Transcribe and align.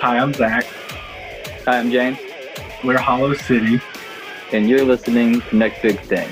Hi, 0.00 0.18
I'm 0.18 0.34
Zack. 0.34 0.64
Hi, 1.64 1.78
I'm 1.78 1.90
James. 1.90 2.18
We're 2.82 2.98
Hollow 2.98 3.32
City. 3.32 3.80
And 4.52 4.68
you're 4.68 4.84
listening 4.84 5.40
to 5.40 5.56
Next 5.56 5.80
Big 5.82 5.98
Thing. 6.00 6.28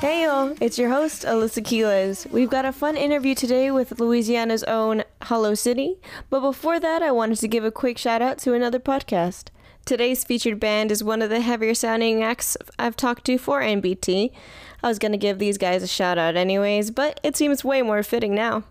Hey 0.00 0.22
y'all, 0.24 0.54
it's 0.62 0.78
your 0.78 0.88
host, 0.88 1.24
Alyssa 1.24 1.62
Quiles. 1.62 2.26
We've 2.30 2.48
got 2.48 2.64
a 2.64 2.72
fun 2.72 2.96
interview 2.96 3.34
today 3.34 3.70
with 3.70 4.00
Louisiana's 4.00 4.64
own 4.64 5.02
Hollow 5.22 5.54
City, 5.54 5.98
but 6.30 6.40
before 6.40 6.80
that, 6.80 7.02
I 7.02 7.10
wanted 7.10 7.38
to 7.40 7.48
give 7.48 7.64
a 7.64 7.70
quick 7.70 7.98
shout 7.98 8.22
out 8.22 8.38
to 8.38 8.54
another 8.54 8.78
podcast. 8.78 9.49
Today's 9.84 10.22
featured 10.22 10.60
band 10.60 10.92
is 10.92 11.02
one 11.02 11.20
of 11.20 11.30
the 11.30 11.40
heavier 11.40 11.74
sounding 11.74 12.22
acts 12.22 12.56
I've 12.78 12.96
talked 12.96 13.24
to 13.24 13.38
for 13.38 13.60
NBT. 13.60 14.30
I 14.82 14.88
was 14.88 14.98
gonna 14.98 15.16
give 15.16 15.38
these 15.38 15.58
guys 15.58 15.82
a 15.82 15.88
shout 15.88 16.16
out 16.16 16.36
anyways, 16.36 16.90
but 16.92 17.18
it 17.22 17.36
seems 17.36 17.64
way 17.64 17.82
more 17.82 18.02
fitting 18.02 18.34
now. 18.34 18.62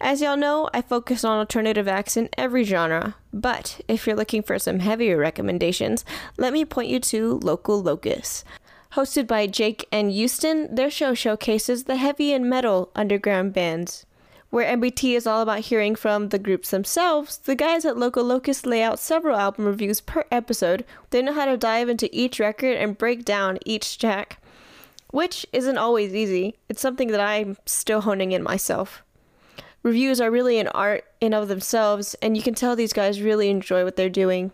As 0.00 0.20
y'all 0.20 0.36
know, 0.36 0.68
I 0.74 0.82
focus 0.82 1.24
on 1.24 1.38
alternative 1.38 1.86
acts 1.86 2.16
in 2.16 2.28
every 2.36 2.64
genre, 2.64 3.14
but 3.32 3.80
if 3.86 4.06
you're 4.06 4.16
looking 4.16 4.42
for 4.42 4.58
some 4.58 4.80
heavier 4.80 5.16
recommendations, 5.16 6.04
let 6.36 6.52
me 6.52 6.64
point 6.64 6.88
you 6.88 6.98
to 7.00 7.38
Local 7.42 7.80
Locus. 7.80 8.44
Hosted 8.92 9.26
by 9.26 9.46
Jake 9.46 9.86
and 9.92 10.10
Houston, 10.10 10.74
their 10.74 10.90
show 10.90 11.14
showcases 11.14 11.84
the 11.84 11.96
heavy 11.96 12.32
and 12.32 12.50
metal 12.50 12.90
underground 12.96 13.52
bands. 13.52 14.06
Where 14.50 14.76
NBT 14.76 15.16
is 15.16 15.26
all 15.26 15.42
about 15.42 15.60
hearing 15.60 15.96
from 15.96 16.28
the 16.28 16.38
groups 16.38 16.70
themselves, 16.70 17.38
the 17.38 17.56
guys 17.56 17.84
at 17.84 17.98
Local 17.98 18.24
Locus 18.24 18.64
lay 18.64 18.82
out 18.82 18.98
several 18.98 19.36
album 19.36 19.66
reviews 19.66 20.00
per 20.00 20.24
episode. 20.30 20.84
They 21.10 21.20
know 21.20 21.32
how 21.34 21.46
to 21.46 21.56
dive 21.56 21.88
into 21.88 22.08
each 22.12 22.38
record 22.38 22.76
and 22.76 22.96
break 22.96 23.24
down 23.24 23.58
each 23.66 23.98
track, 23.98 24.40
which 25.10 25.46
isn't 25.52 25.78
always 25.78 26.14
easy. 26.14 26.56
It's 26.68 26.80
something 26.80 27.08
that 27.08 27.20
I'm 27.20 27.56
still 27.66 28.02
honing 28.02 28.32
in 28.32 28.42
myself. 28.42 29.02
Reviews 29.82 30.20
are 30.20 30.30
really 30.30 30.58
an 30.58 30.68
art 30.68 31.04
in 31.20 31.32
of 31.32 31.48
themselves, 31.48 32.14
and 32.22 32.36
you 32.36 32.42
can 32.42 32.54
tell 32.54 32.74
these 32.74 32.92
guys 32.92 33.22
really 33.22 33.50
enjoy 33.50 33.84
what 33.84 33.96
they're 33.96 34.08
doing. 34.08 34.52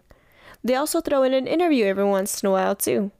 They 0.64 0.74
also 0.74 1.00
throw 1.00 1.22
in 1.22 1.32
an 1.32 1.46
interview 1.46 1.86
every 1.86 2.04
once 2.04 2.42
in 2.42 2.48
a 2.48 2.52
while, 2.52 2.76
too. 2.76 3.10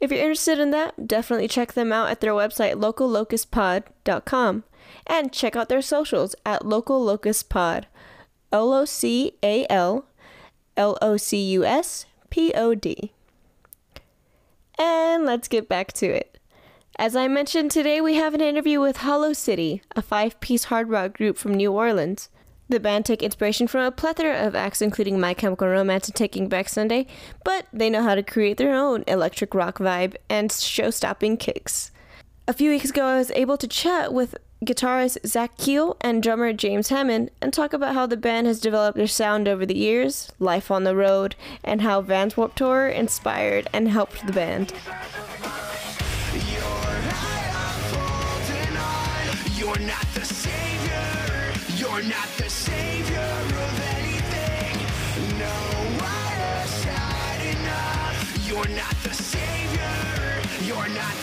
If 0.00 0.10
you're 0.10 0.20
interested 0.20 0.58
in 0.58 0.70
that, 0.70 1.08
definitely 1.08 1.48
check 1.48 1.72
them 1.72 1.92
out 1.92 2.10
at 2.10 2.20
their 2.20 2.32
website, 2.32 2.74
locallocuspod.com, 2.74 4.64
and 5.06 5.32
check 5.32 5.56
out 5.56 5.68
their 5.68 5.82
socials 5.82 6.34
at 6.44 6.62
locallocuspod, 6.62 7.84
L 8.52 8.72
O 8.72 8.84
C 8.84 9.32
A 9.42 9.66
L 9.70 10.06
L 10.76 10.98
O 11.00 11.16
C 11.16 11.42
U 11.52 11.64
S 11.64 12.06
P 12.30 12.52
O 12.54 12.74
D. 12.74 13.12
And 14.78 15.24
let's 15.24 15.48
get 15.48 15.68
back 15.68 15.92
to 15.94 16.06
it. 16.06 16.38
As 16.98 17.16
I 17.16 17.26
mentioned, 17.26 17.70
today 17.70 18.00
we 18.00 18.14
have 18.14 18.34
an 18.34 18.40
interview 18.40 18.80
with 18.80 18.98
Hollow 18.98 19.32
City, 19.32 19.82
a 19.96 20.02
five 20.02 20.38
piece 20.40 20.64
hard 20.64 20.90
rock 20.90 21.14
group 21.14 21.38
from 21.38 21.54
New 21.54 21.72
Orleans. 21.72 22.28
The 22.68 22.80
band 22.80 23.04
took 23.04 23.22
inspiration 23.22 23.66
from 23.66 23.82
a 23.82 23.90
plethora 23.90 24.46
of 24.46 24.54
acts, 24.54 24.80
including 24.80 25.20
My 25.20 25.34
Chemical 25.34 25.68
Romance 25.68 26.08
and 26.08 26.14
Taking 26.14 26.48
Back 26.48 26.68
Sunday, 26.68 27.06
but 27.44 27.66
they 27.72 27.90
know 27.90 28.02
how 28.02 28.14
to 28.14 28.22
create 28.22 28.56
their 28.56 28.74
own 28.74 29.04
electric 29.06 29.54
rock 29.54 29.78
vibe 29.78 30.16
and 30.30 30.50
show 30.50 30.90
stopping 30.90 31.36
kicks. 31.36 31.90
A 32.48 32.52
few 32.52 32.70
weeks 32.70 32.90
ago, 32.90 33.04
I 33.04 33.18
was 33.18 33.30
able 33.32 33.56
to 33.58 33.68
chat 33.68 34.12
with 34.12 34.36
guitarist 34.64 35.18
Zack 35.26 35.56
Keel 35.56 35.96
and 36.00 36.22
drummer 36.22 36.52
James 36.52 36.88
Hamann 36.88 37.30
and 37.40 37.52
talk 37.52 37.72
about 37.72 37.94
how 37.94 38.06
the 38.06 38.16
band 38.16 38.46
has 38.46 38.60
developed 38.60 38.96
their 38.96 39.06
sound 39.06 39.48
over 39.48 39.66
the 39.66 39.76
years, 39.76 40.30
life 40.38 40.70
on 40.70 40.84
the 40.84 40.94
road, 40.94 41.34
and 41.64 41.82
how 41.82 42.00
Vans 42.00 42.36
Warped 42.36 42.56
Tour 42.56 42.88
inspired 42.88 43.68
and 43.72 43.88
helped 43.88 44.26
the 44.26 44.32
band. 44.32 44.72
You're 60.64 60.88
not 60.88 61.21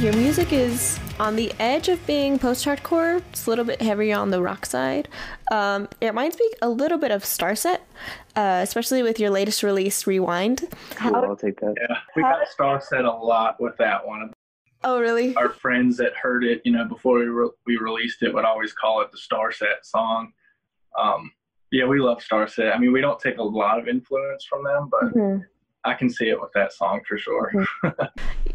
Your 0.00 0.14
music 0.14 0.50
is 0.54 0.98
on 1.18 1.36
the 1.36 1.52
edge 1.58 1.90
of 1.90 2.06
being 2.06 2.38
post-hardcore. 2.38 3.18
It's 3.28 3.46
a 3.46 3.50
little 3.50 3.66
bit 3.66 3.82
heavier 3.82 4.16
on 4.16 4.30
the 4.30 4.40
rock 4.40 4.64
side. 4.64 5.08
Um, 5.52 5.90
it 6.00 6.06
reminds 6.06 6.38
me 6.38 6.50
a 6.62 6.70
little 6.70 6.96
bit 6.96 7.10
of 7.10 7.22
Starset, 7.22 7.80
uh, 8.34 8.60
especially 8.62 9.02
with 9.02 9.20
your 9.20 9.28
latest 9.28 9.62
release, 9.62 10.06
Rewind. 10.06 10.66
Cool, 10.94 11.14
I'll 11.16 11.36
take 11.36 11.60
that. 11.60 11.74
Yeah, 11.78 11.98
we 12.16 12.22
got 12.22 12.38
Starset 12.48 13.04
a 13.04 13.14
lot 13.14 13.60
with 13.60 13.76
that 13.76 14.06
one. 14.06 14.32
Oh, 14.84 14.98
really? 14.98 15.36
Our 15.36 15.50
friends 15.50 15.98
that 15.98 16.16
heard 16.16 16.44
it, 16.44 16.62
you 16.64 16.72
know, 16.72 16.86
before 16.86 17.18
we, 17.18 17.26
re- 17.26 17.50
we 17.66 17.76
released 17.76 18.22
it, 18.22 18.32
would 18.32 18.46
always 18.46 18.72
call 18.72 19.02
it 19.02 19.12
the 19.12 19.18
Starset 19.18 19.84
song. 19.84 20.32
Um, 20.98 21.30
yeah, 21.72 21.84
we 21.84 22.00
love 22.00 22.24
Starset. 22.24 22.74
I 22.74 22.78
mean, 22.78 22.92
we 22.92 23.02
don't 23.02 23.20
take 23.20 23.36
a 23.36 23.42
lot 23.42 23.78
of 23.78 23.86
influence 23.86 24.46
from 24.46 24.64
them, 24.64 24.88
but 24.90 25.14
mm-hmm. 25.14 25.42
I 25.84 25.94
can 25.94 26.10
see 26.10 26.28
it 26.28 26.40
with 26.40 26.50
that 26.54 26.72
song 26.72 27.00
for 27.08 27.16
sure. 27.16 27.52
Mm-hmm. 27.54 28.04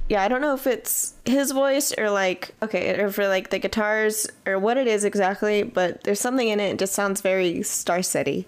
yeah, 0.09 0.23
I 0.23 0.27
don't 0.27 0.41
know 0.41 0.53
if 0.53 0.67
it's 0.67 1.15
his 1.25 1.51
voice 1.51 1.93
or 1.97 2.09
like 2.09 2.53
okay, 2.61 2.99
or 2.99 3.11
for 3.11 3.27
like 3.27 3.49
the 3.49 3.59
guitars 3.59 4.27
or 4.45 4.59
what 4.59 4.77
it 4.77 4.87
is 4.87 5.03
exactly, 5.03 5.63
but 5.63 6.03
there's 6.03 6.19
something 6.19 6.47
in 6.47 6.59
it. 6.59 6.73
It 6.73 6.79
just 6.79 6.93
sounds 6.93 7.21
very 7.21 7.55
Starsetty. 7.59 8.45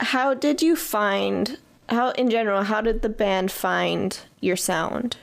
How 0.00 0.34
did 0.34 0.62
you 0.62 0.76
find? 0.76 1.58
How 1.88 2.10
in 2.10 2.30
general? 2.30 2.64
How 2.64 2.80
did 2.80 3.02
the 3.02 3.08
band 3.08 3.50
find 3.50 4.18
your 4.40 4.56
sound? 4.56 5.16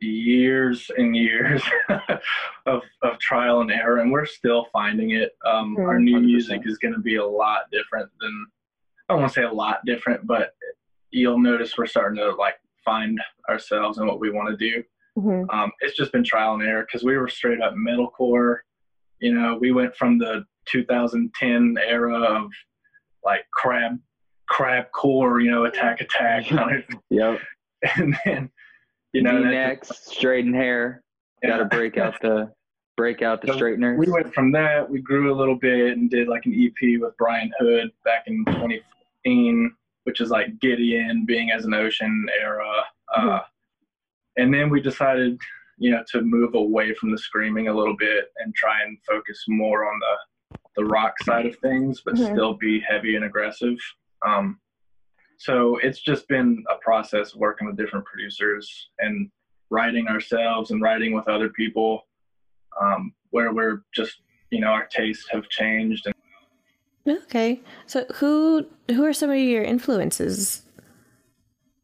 years 0.00 0.90
and 0.96 1.16
years 1.16 1.62
of, 2.66 2.82
of 3.02 3.18
trial 3.18 3.62
and 3.62 3.72
error 3.72 3.98
and 3.98 4.12
we're 4.12 4.24
still 4.24 4.66
finding 4.72 5.10
it 5.10 5.36
um, 5.44 5.74
mm-hmm. 5.74 5.88
our 5.88 5.98
new 5.98 6.20
music 6.20 6.62
is 6.66 6.78
going 6.78 6.94
to 6.94 7.00
be 7.00 7.16
a 7.16 7.26
lot 7.26 7.62
different 7.72 8.08
than 8.20 8.46
i 9.08 9.12
don't 9.12 9.22
want 9.22 9.32
to 9.32 9.40
say 9.40 9.44
a 9.44 9.52
lot 9.52 9.84
different 9.84 10.24
but 10.24 10.54
you'll 11.10 11.38
notice 11.38 11.76
we're 11.76 11.86
starting 11.86 12.18
to 12.18 12.34
like 12.36 12.54
find 12.84 13.20
ourselves 13.48 13.98
and 13.98 14.06
what 14.06 14.20
we 14.20 14.30
want 14.30 14.48
to 14.48 14.56
do 14.56 14.82
mm-hmm. 15.18 15.48
um, 15.50 15.70
it's 15.80 15.96
just 15.96 16.12
been 16.12 16.24
trial 16.24 16.54
and 16.54 16.62
error 16.62 16.86
because 16.86 17.04
we 17.04 17.16
were 17.16 17.28
straight 17.28 17.60
up 17.60 17.74
metalcore 17.74 18.58
you 19.20 19.32
know 19.32 19.56
we 19.60 19.72
went 19.72 19.94
from 19.96 20.18
the 20.18 20.44
2010 20.66 21.76
era 21.86 22.18
of 22.18 22.50
like 23.24 23.44
crab 23.52 23.98
crab 24.48 24.86
core 24.92 25.40
you 25.40 25.50
know 25.50 25.64
attack 25.64 26.00
attack 26.00 26.46
kind 26.46 26.76
of 26.76 26.84
yep 27.10 27.40
and 27.96 28.16
then 28.24 28.50
you 29.12 29.22
know, 29.22 29.38
necks, 29.38 29.90
straighten 30.04 30.54
hair. 30.54 31.02
Yeah. 31.42 31.50
Got 31.50 31.58
to 31.58 31.64
break 31.66 31.96
out 31.96 32.20
the 32.20 32.52
break 32.96 33.22
out 33.22 33.40
the 33.40 33.48
so 33.48 33.54
straighteners. 33.54 33.98
We 33.98 34.10
went 34.10 34.34
from 34.34 34.52
that. 34.52 34.88
We 34.88 35.00
grew 35.00 35.32
a 35.32 35.36
little 35.36 35.56
bit 35.56 35.96
and 35.96 36.10
did 36.10 36.28
like 36.28 36.46
an 36.46 36.52
EP 36.52 37.00
with 37.00 37.16
Brian 37.16 37.50
Hood 37.58 37.90
back 38.04 38.24
in 38.26 38.44
2015, 38.46 39.72
which 40.08 40.22
is 40.22 40.30
like 40.30 40.58
Gideon 40.58 41.26
being 41.26 41.50
as 41.50 41.66
an 41.66 41.74
ocean 41.74 42.26
era. 42.42 42.72
Mm-hmm. 43.14 43.28
Uh, 43.28 43.40
and 44.38 44.54
then 44.54 44.70
we 44.70 44.80
decided, 44.80 45.38
you 45.76 45.90
know, 45.90 46.02
to 46.12 46.22
move 46.22 46.54
away 46.54 46.94
from 46.94 47.10
the 47.10 47.18
screaming 47.18 47.68
a 47.68 47.74
little 47.74 47.94
bit 47.94 48.32
and 48.38 48.54
try 48.54 48.82
and 48.82 48.96
focus 49.06 49.44
more 49.48 49.84
on 49.84 50.00
the 50.00 50.58
the 50.76 50.84
rock 50.86 51.12
side 51.24 51.44
of 51.44 51.58
things, 51.58 52.00
but 52.02 52.14
mm-hmm. 52.14 52.32
still 52.32 52.54
be 52.54 52.80
heavy 52.88 53.16
and 53.16 53.26
aggressive. 53.26 53.76
Um, 54.26 54.58
so 55.36 55.76
it's 55.82 56.00
just 56.00 56.26
been 56.26 56.64
a 56.70 56.78
process 56.82 57.34
working 57.34 57.66
with 57.66 57.76
different 57.76 58.06
producers 58.06 58.88
and 59.00 59.30
writing 59.68 60.08
ourselves 60.08 60.70
and 60.70 60.80
writing 60.80 61.12
with 61.12 61.28
other 61.28 61.50
people 61.50 62.06
um, 62.80 63.12
where 63.28 63.52
we're 63.52 63.82
just 63.94 64.22
you 64.50 64.60
know 64.62 64.68
our 64.68 64.86
tastes 64.86 65.28
have 65.30 65.50
changed 65.50 66.06
and 66.06 66.14
okay. 67.10 67.60
So 67.86 68.04
who 68.16 68.66
who 68.88 69.04
are 69.04 69.12
some 69.12 69.30
of 69.30 69.38
your 69.38 69.64
influences? 69.64 70.62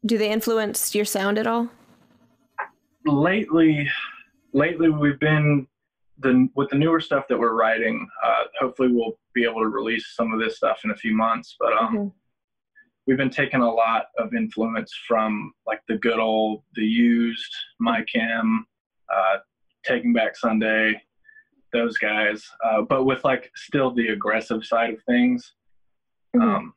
Do 0.05 0.17
they 0.17 0.31
influence 0.31 0.93
your 0.93 1.05
sound 1.05 1.37
at 1.37 1.47
all? 1.47 1.69
Lately 3.05 3.87
lately 4.53 4.89
we've 4.89 5.19
been 5.19 5.67
the 6.19 6.47
with 6.55 6.69
the 6.69 6.77
newer 6.77 7.01
stuff 7.01 7.25
that 7.27 7.37
we're 7.37 7.53
writing 7.53 8.07
uh, 8.23 8.43
hopefully 8.57 8.89
we'll 8.89 9.19
be 9.33 9.43
able 9.43 9.59
to 9.59 9.67
release 9.67 10.13
some 10.15 10.31
of 10.31 10.39
this 10.39 10.55
stuff 10.55 10.79
in 10.85 10.91
a 10.91 10.95
few 10.95 11.13
months 11.13 11.57
but 11.59 11.73
um 11.73 11.87
mm-hmm 11.87 12.07
we've 13.07 13.17
been 13.17 13.29
taking 13.29 13.61
a 13.61 13.71
lot 13.71 14.07
of 14.17 14.33
influence 14.33 14.93
from 15.07 15.53
like 15.65 15.81
the 15.87 15.97
good 15.97 16.19
old 16.19 16.63
the 16.73 16.83
used 16.83 17.53
my 17.79 18.03
chem 18.11 18.65
uh, 19.13 19.37
taking 19.83 20.13
back 20.13 20.35
sunday 20.35 20.99
those 21.75 21.97
guys 21.97 22.43
uh, 22.65 22.81
but 22.81 23.05
with 23.05 23.23
like 23.23 23.51
still 23.55 23.93
the 23.93 24.07
aggressive 24.07 24.65
side 24.65 24.93
of 24.93 25.03
things 25.03 25.53
mm-hmm. 26.35 26.47
um, 26.47 26.73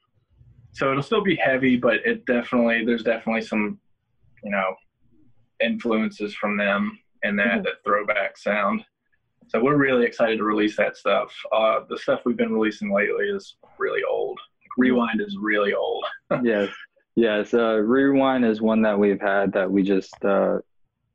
so 0.73 0.91
it'll 0.91 1.03
still 1.03 1.23
be 1.23 1.37
heavy 1.37 1.77
but 1.77 1.97
it 2.05 2.25
definitely 2.27 2.85
there's 2.85 3.05
definitely 3.05 3.43
some 3.43 3.79
you 4.45 4.51
know 4.51 4.75
influences 5.63 6.35
from 6.35 6.57
them 6.57 6.99
and 7.23 7.39
that 7.39 7.47
mm-hmm. 7.47 7.63
that 7.63 7.85
throwback 7.85 8.37
sound 8.37 8.85
so 9.49 9.63
we're 9.63 9.77
really 9.77 10.05
excited 10.05 10.39
to 10.39 10.45
release 10.45 10.77
that 10.77 10.97
stuff. 10.97 11.35
Uh, 11.51 11.81
the 11.89 11.97
stuff 11.97 12.21
we've 12.27 12.37
been 12.37 12.53
releasing 12.53 12.93
lately 12.93 13.25
is 13.25 13.57
really 13.79 14.03
old. 14.09 14.39
Rewind 14.77 15.23
is 15.23 15.37
really 15.41 15.73
old. 15.73 16.05
yes, 16.43 16.69
yes. 17.17 17.55
Uh, 17.55 17.77
Rewind 17.77 18.45
is 18.45 18.61
one 18.61 18.83
that 18.83 18.99
we've 18.99 19.21
had 19.21 19.53
that 19.55 19.71
we 19.71 19.83
just 19.83 20.23
uh, 20.23 20.59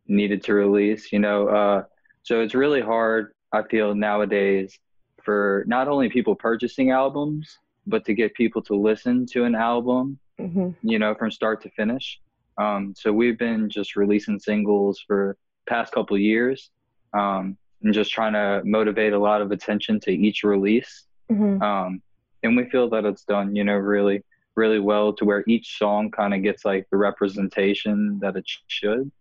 needed 0.08 0.44
to 0.46 0.54
release. 0.56 1.12
You 1.12 1.20
know, 1.20 1.48
uh, 1.48 1.84
so 2.24 2.42
it's 2.42 2.56
really 2.56 2.82
hard. 2.82 3.33
I 3.54 3.64
feel 3.64 3.96
nowadays 3.96 4.78
for 5.24 5.64
not 5.68 5.88
only 5.88 6.10
people 6.10 6.36
purchasing 6.36 6.92
albums, 6.92 7.60
but 7.88 8.04
to 8.06 8.14
get 8.14 8.34
people 8.34 8.62
to 8.64 8.76
listen 8.76 9.26
to 9.28 9.46
an 9.46 9.56
album. 9.56 10.20
Mm-hmm. 10.40 10.72
You 10.82 11.00
know, 11.00 11.14
from 11.14 11.32
start 11.32 11.62
to 11.62 11.70
finish. 11.70 12.20
Um, 12.58 12.94
so 12.98 13.14
we've 13.14 13.38
been 13.38 13.70
just 13.70 13.96
releasing 13.96 14.40
singles 14.40 15.04
for 15.06 15.38
past 15.68 15.94
couple 15.94 16.18
years. 16.18 16.72
Um, 17.14 17.58
and 17.84 17.94
just 17.94 18.12
trying 18.12 18.34
to 18.34 18.62
motivate 18.66 19.14
a 19.14 19.20
lot 19.20 19.42
of 19.42 19.52
attention 19.52 20.00
to 20.02 20.12
each 20.12 20.44
release. 20.44 21.06
Mm-hmm. 21.32 21.62
Um, 21.62 22.02
and 22.42 22.58
we 22.58 22.70
feel 22.70 22.90
that 22.90 23.06
it's 23.06 23.24
done, 23.24 23.56
you 23.56 23.64
know, 23.64 23.74
really, 23.74 24.24
really 24.56 24.80
well 24.80 25.14
to 25.14 25.26
where 25.26 25.44
each 25.48 25.78
song 25.78 26.10
kind 26.12 26.34
of 26.34 26.42
gets 26.42 26.66
like 26.66 26.88
the 26.92 26.98
representation 26.98 28.20
that 28.22 28.36
it 28.36 28.46
should. 28.68 29.12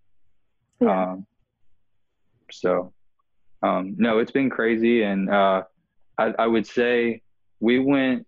Yeah. 0.80 1.12
Um, 1.12 1.26
so, 2.50 2.92
um, 3.62 3.94
no, 3.98 4.18
it's 4.18 4.32
been 4.32 4.50
crazy. 4.50 5.02
And 5.02 5.30
uh, 5.30 5.62
I, 6.18 6.34
I 6.38 6.46
would 6.46 6.66
say 6.66 7.22
we 7.60 7.78
went 7.78 8.26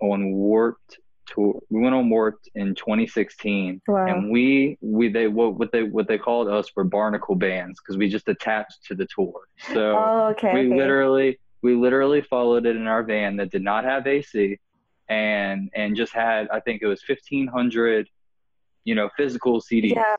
on 0.00 0.32
Warped 0.32 0.98
tour. 1.26 1.60
We 1.70 1.80
went 1.80 1.94
on 1.94 2.08
Warped 2.08 2.48
in 2.54 2.74
2016, 2.74 3.82
wow. 3.88 4.06
and 4.06 4.30
we 4.30 4.78
we 4.80 5.08
they 5.08 5.28
what 5.28 5.58
what 5.58 5.72
they 5.72 5.82
what 5.82 6.08
they 6.08 6.18
called 6.18 6.48
us 6.48 6.70
were 6.74 6.84
barnacle 6.84 7.34
bands 7.34 7.80
because 7.80 7.96
we 7.96 8.08
just 8.08 8.28
attached 8.28 8.84
to 8.86 8.94
the 8.94 9.06
tour. 9.14 9.48
So 9.72 9.96
oh, 9.96 10.28
okay, 10.30 10.54
we 10.54 10.66
okay. 10.66 10.76
literally 10.76 11.38
we 11.62 11.74
literally 11.74 12.20
followed 12.22 12.66
it 12.66 12.76
in 12.76 12.86
our 12.86 13.02
van 13.02 13.36
that 13.36 13.50
did 13.50 13.62
not 13.62 13.84
have 13.84 14.06
AC, 14.06 14.58
and 15.08 15.70
and 15.74 15.96
just 15.96 16.12
had 16.12 16.48
I 16.50 16.60
think 16.60 16.82
it 16.82 16.86
was 16.86 17.02
1500, 17.06 18.08
you 18.84 18.94
know, 18.94 19.10
physical 19.16 19.60
CDs. 19.60 19.94
Yeah. 19.96 20.16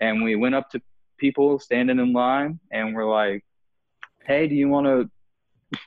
And 0.00 0.22
we 0.22 0.36
went 0.36 0.54
up 0.54 0.70
to 0.70 0.80
people 1.18 1.58
standing 1.58 1.98
in 1.98 2.12
line, 2.12 2.60
and 2.70 2.94
we're 2.94 3.10
like, 3.10 3.44
"Hey, 4.26 4.46
do 4.46 4.54
you 4.54 4.68
want 4.68 4.86
to 4.86 5.10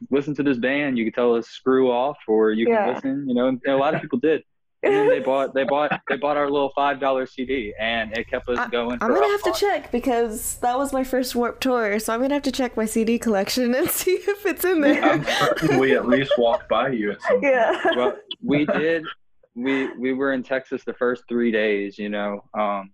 listen 0.10 0.36
to 0.36 0.44
this 0.44 0.58
band, 0.58 0.98
you 0.98 1.06
could 1.06 1.14
tell 1.14 1.36
us 1.36 1.48
screw 1.48 1.92
off, 1.92 2.18
or 2.28 2.52
you 2.52 2.70
yeah. 2.70 2.86
can 2.86 2.94
listen. 2.96 3.30
You 3.30 3.36
know, 3.36 3.48
and 3.48 3.62
a 3.68 3.76
lot 3.76 3.96
of 3.96 4.02
people 4.02 4.20
did. 4.20 4.44
And 4.84 4.96
then 4.96 5.10
they 5.10 5.20
bought 5.20 5.54
they 5.54 5.64
bought 5.64 5.92
they 6.10 6.18
bought 6.18 6.38
our 6.38 6.50
little 6.50 6.72
five 6.74 7.00
dollar 7.00 7.28
CD, 7.28 7.72
and 7.80 8.18
it 8.18 8.28
kept 8.28 8.50
us 8.50 8.58
I, 8.58 8.68
going. 8.68 8.98
I'm 9.00 9.14
gonna 9.14 9.28
have 9.28 9.44
to 9.44 9.52
check 9.52 9.92
because 9.92 10.56
that 10.62 10.76
was 10.76 10.92
my 10.92 11.04
first 11.04 11.36
Warp 11.36 11.60
tour, 11.60 12.00
so 12.00 12.12
I'm 12.12 12.20
gonna 12.20 12.34
have 12.34 12.42
to 12.42 12.52
check 12.52 12.76
my 12.76 12.86
CD 12.86 13.20
collection 13.20 13.76
and 13.76 13.88
see 13.92 14.14
if 14.14 14.44
it's 14.44 14.66
in 14.66 14.82
there. 14.82 15.04
I'm 15.04 15.24
certain 15.24 15.78
we 15.78 15.96
at 15.96 16.08
least 16.08 16.32
walked 16.36 16.68
by 16.68 16.90
you 16.90 17.12
at 17.12 17.22
some. 17.22 17.44
Yeah. 17.44 17.80
Well, 17.96 18.18
we 18.42 18.66
did. 18.80 19.06
We 19.54 19.94
we 20.00 20.14
were 20.14 20.34
in 20.34 20.42
Texas 20.42 20.84
the 20.84 20.96
first 20.96 21.26
three 21.30 21.52
days, 21.52 22.00
you 22.00 22.10
know, 22.10 22.44
um, 22.56 22.92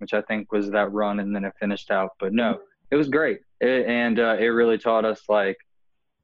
which 0.00 0.12
I 0.12 0.20
think 0.20 0.52
was 0.52 0.70
that 0.72 0.92
run, 0.92 1.18
and 1.18 1.34
then 1.34 1.46
it 1.46 1.54
finished 1.58 1.90
out. 1.90 2.10
But 2.20 2.34
no, 2.34 2.60
it 2.92 2.96
was 2.96 3.08
great, 3.08 3.40
it, 3.60 3.86
and 3.86 4.20
uh, 4.20 4.36
it 4.38 4.46
really 4.46 4.78
taught 4.78 5.04
us 5.04 5.22
like 5.28 5.56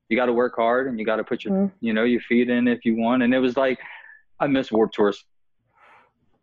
you 0.09 0.17
got 0.17 0.27
to 0.27 0.33
work 0.33 0.55
hard 0.55 0.87
and 0.87 0.99
you 0.99 1.05
got 1.05 1.17
to 1.17 1.25
put 1.25 1.45
your 1.45 1.55
mm. 1.55 1.73
you 1.81 1.93
know 1.93 2.05
your 2.05 2.21
feet 2.21 2.49
in 2.49 2.69
if 2.69 2.85
you 2.85 2.97
want. 2.97 3.23
And 3.23 3.35
it 3.35 3.41
was 3.41 3.57
like 3.57 3.81
i 4.41 4.47
miss 4.47 4.71
warp 4.71 4.93
tours 4.93 5.25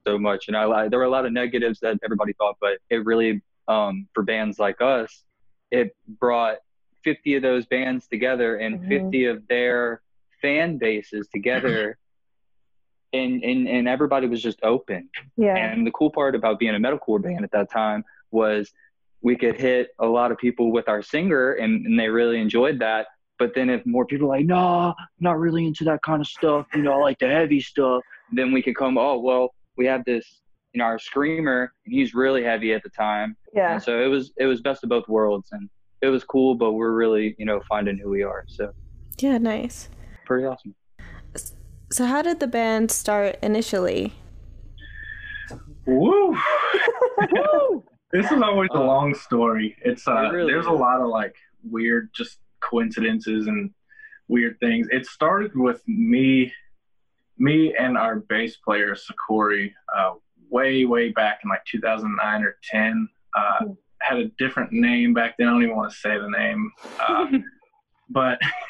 so 0.05 0.17
much. 0.17 0.49
And 0.49 0.57
i 0.57 0.87
there 0.89 0.99
were 0.99 1.05
a 1.05 1.09
lot 1.09 1.25
of 1.25 1.31
negatives 1.31 1.79
that 1.79 1.97
everybody 2.03 2.33
thought 2.33 2.57
but 2.59 2.79
it 2.89 3.05
really 3.05 3.41
um, 3.67 4.07
for 4.13 4.23
bands 4.23 4.59
like 4.59 4.81
us 4.81 5.23
it 5.71 5.95
brought 6.19 6.57
50 7.03 7.35
of 7.35 7.41
those 7.41 7.65
bands 7.65 8.07
together 8.07 8.57
and 8.57 8.79
mm-hmm. 8.79 9.05
50 9.05 9.25
of 9.25 9.47
their 9.47 10.01
fan 10.41 10.77
bases 10.77 11.27
together. 11.27 11.97
And, 13.13 13.43
and 13.43 13.67
and 13.69 13.87
everybody 13.87 14.27
was 14.27 14.41
just 14.41 14.59
open. 14.61 15.09
Yeah. 15.37 15.55
And 15.55 15.87
the 15.87 15.91
cool 15.91 16.09
part 16.09 16.35
about 16.35 16.59
being 16.59 16.75
a 16.75 16.79
metalcore 16.79 17.21
band 17.21 17.45
at 17.45 17.51
that 17.51 17.71
time 17.71 18.03
was 18.31 18.73
we 19.25 19.35
could 19.35 19.59
hit 19.59 19.89
a 19.99 20.05
lot 20.05 20.31
of 20.31 20.37
people 20.37 20.71
with 20.71 20.87
our 20.87 21.01
singer 21.01 21.53
and, 21.53 21.85
and 21.85 21.99
they 21.99 22.07
really 22.07 22.39
enjoyed 22.39 22.77
that 22.79 23.07
but 23.37 23.53
then 23.53 23.69
if 23.69 23.85
more 23.85 24.05
people 24.05 24.27
are 24.27 24.37
like, 24.37 24.45
no, 24.45 24.55
nah, 24.55 24.93
not 25.19 25.39
really 25.39 25.65
into 25.65 25.83
that 25.85 26.01
kind 26.03 26.21
of 26.21 26.27
stuff, 26.27 26.67
you 26.73 26.83
know, 26.83 26.93
I 26.93 26.97
like 26.97 27.19
the 27.19 27.27
heavy 27.27 27.59
stuff, 27.59 28.01
then 28.31 28.51
we 28.51 28.61
could 28.61 28.75
come, 28.75 28.97
oh, 28.97 29.19
well, 29.19 29.53
we 29.77 29.85
have 29.87 30.05
this, 30.05 30.41
you 30.73 30.79
know, 30.79 30.85
our 30.85 30.99
screamer, 30.99 31.73
and 31.85 31.93
he's 31.93 32.13
really 32.13 32.43
heavy 32.43 32.73
at 32.73 32.83
the 32.83 32.89
time. 32.89 33.35
Yeah. 33.53 33.73
And 33.73 33.83
so 33.83 34.01
it 34.01 34.07
was 34.07 34.31
it 34.37 34.45
was 34.45 34.61
best 34.61 34.83
of 34.83 34.89
both 34.89 35.07
worlds, 35.07 35.49
and 35.51 35.69
it 36.01 36.07
was 36.07 36.23
cool, 36.23 36.55
but 36.55 36.73
we're 36.73 36.93
really, 36.93 37.35
you 37.37 37.45
know, 37.45 37.61
finding 37.67 37.97
who 37.97 38.09
we 38.09 38.23
are. 38.23 38.45
So. 38.47 38.71
Yeah, 39.19 39.37
nice. 39.37 39.89
Pretty 40.25 40.45
awesome. 40.45 40.75
So 41.91 42.05
how 42.05 42.21
did 42.21 42.39
the 42.39 42.47
band 42.47 42.91
start 42.91 43.37
initially? 43.41 44.13
Woo! 45.85 46.35
Woo! 47.31 47.83
This 48.15 48.31
is 48.31 48.41
always 48.41 48.69
a 48.73 48.79
long 48.79 49.13
story. 49.13 49.75
It's 49.83 50.07
uh, 50.07 50.29
really 50.31 50.51
there's 50.51 50.65
is. 50.65 50.71
a 50.71 50.73
lot 50.73 51.01
of 51.01 51.07
like 51.07 51.35
weird 51.63 52.09
just 52.15 52.39
coincidences 52.61 53.47
and 53.47 53.71
weird 54.27 54.59
things. 54.59 54.87
It 54.91 55.05
started 55.05 55.55
with 55.55 55.81
me, 55.87 56.53
me 57.37 57.75
and 57.77 57.97
our 57.97 58.17
bass 58.17 58.57
player 58.57 58.95
Sakori, 58.95 59.71
uh, 59.95 60.13
way 60.49 60.85
way 60.85 61.09
back 61.09 61.39
in 61.43 61.49
like 61.49 61.65
2009 61.65 62.43
or 62.43 62.57
10. 62.63 63.09
Uh, 63.37 63.59
hmm. 63.59 63.71
had 64.01 64.19
a 64.19 64.29
different 64.37 64.71
name 64.71 65.13
back 65.13 65.35
then. 65.37 65.47
I 65.47 65.51
don't 65.51 65.63
even 65.63 65.75
want 65.75 65.91
to 65.91 65.97
say 65.97 66.17
the 66.17 66.29
name. 66.29 66.71
Uh, 66.99 67.27
but 68.09 68.39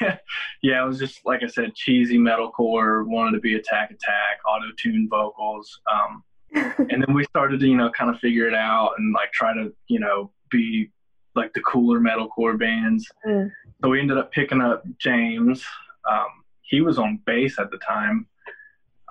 yeah, 0.62 0.82
it 0.82 0.86
was 0.86 0.98
just 0.98 1.20
like 1.24 1.42
I 1.42 1.46
said, 1.46 1.74
cheesy 1.74 2.18
metalcore. 2.18 3.06
Wanted 3.06 3.32
to 3.32 3.40
be 3.40 3.54
Attack 3.54 3.90
Attack, 3.90 4.38
auto 4.48 4.66
tune 4.76 5.08
vocals. 5.10 5.80
Um, 5.92 6.24
and 6.54 7.04
then 7.04 7.14
we 7.14 7.24
started 7.24 7.60
to 7.60 7.66
you 7.66 7.76
know 7.76 7.90
kind 7.90 8.10
of 8.10 8.18
figure 8.20 8.48
it 8.48 8.54
out 8.54 8.92
and 8.98 9.12
like 9.12 9.32
try 9.32 9.52
to 9.54 9.72
you 9.88 10.00
know 10.00 10.30
be 10.50 10.90
like 11.34 11.52
the 11.52 11.60
cooler 11.60 12.00
metalcore 12.00 12.58
bands. 12.58 13.06
Mm. 13.26 13.50
So 13.82 13.90
we 13.90 14.00
ended 14.00 14.18
up 14.18 14.32
picking 14.32 14.60
up 14.60 14.84
James. 14.98 15.62
Um, 16.10 16.28
he 16.62 16.80
was 16.80 16.98
on 16.98 17.20
bass 17.26 17.58
at 17.58 17.70
the 17.70 17.78
time. 17.78 18.26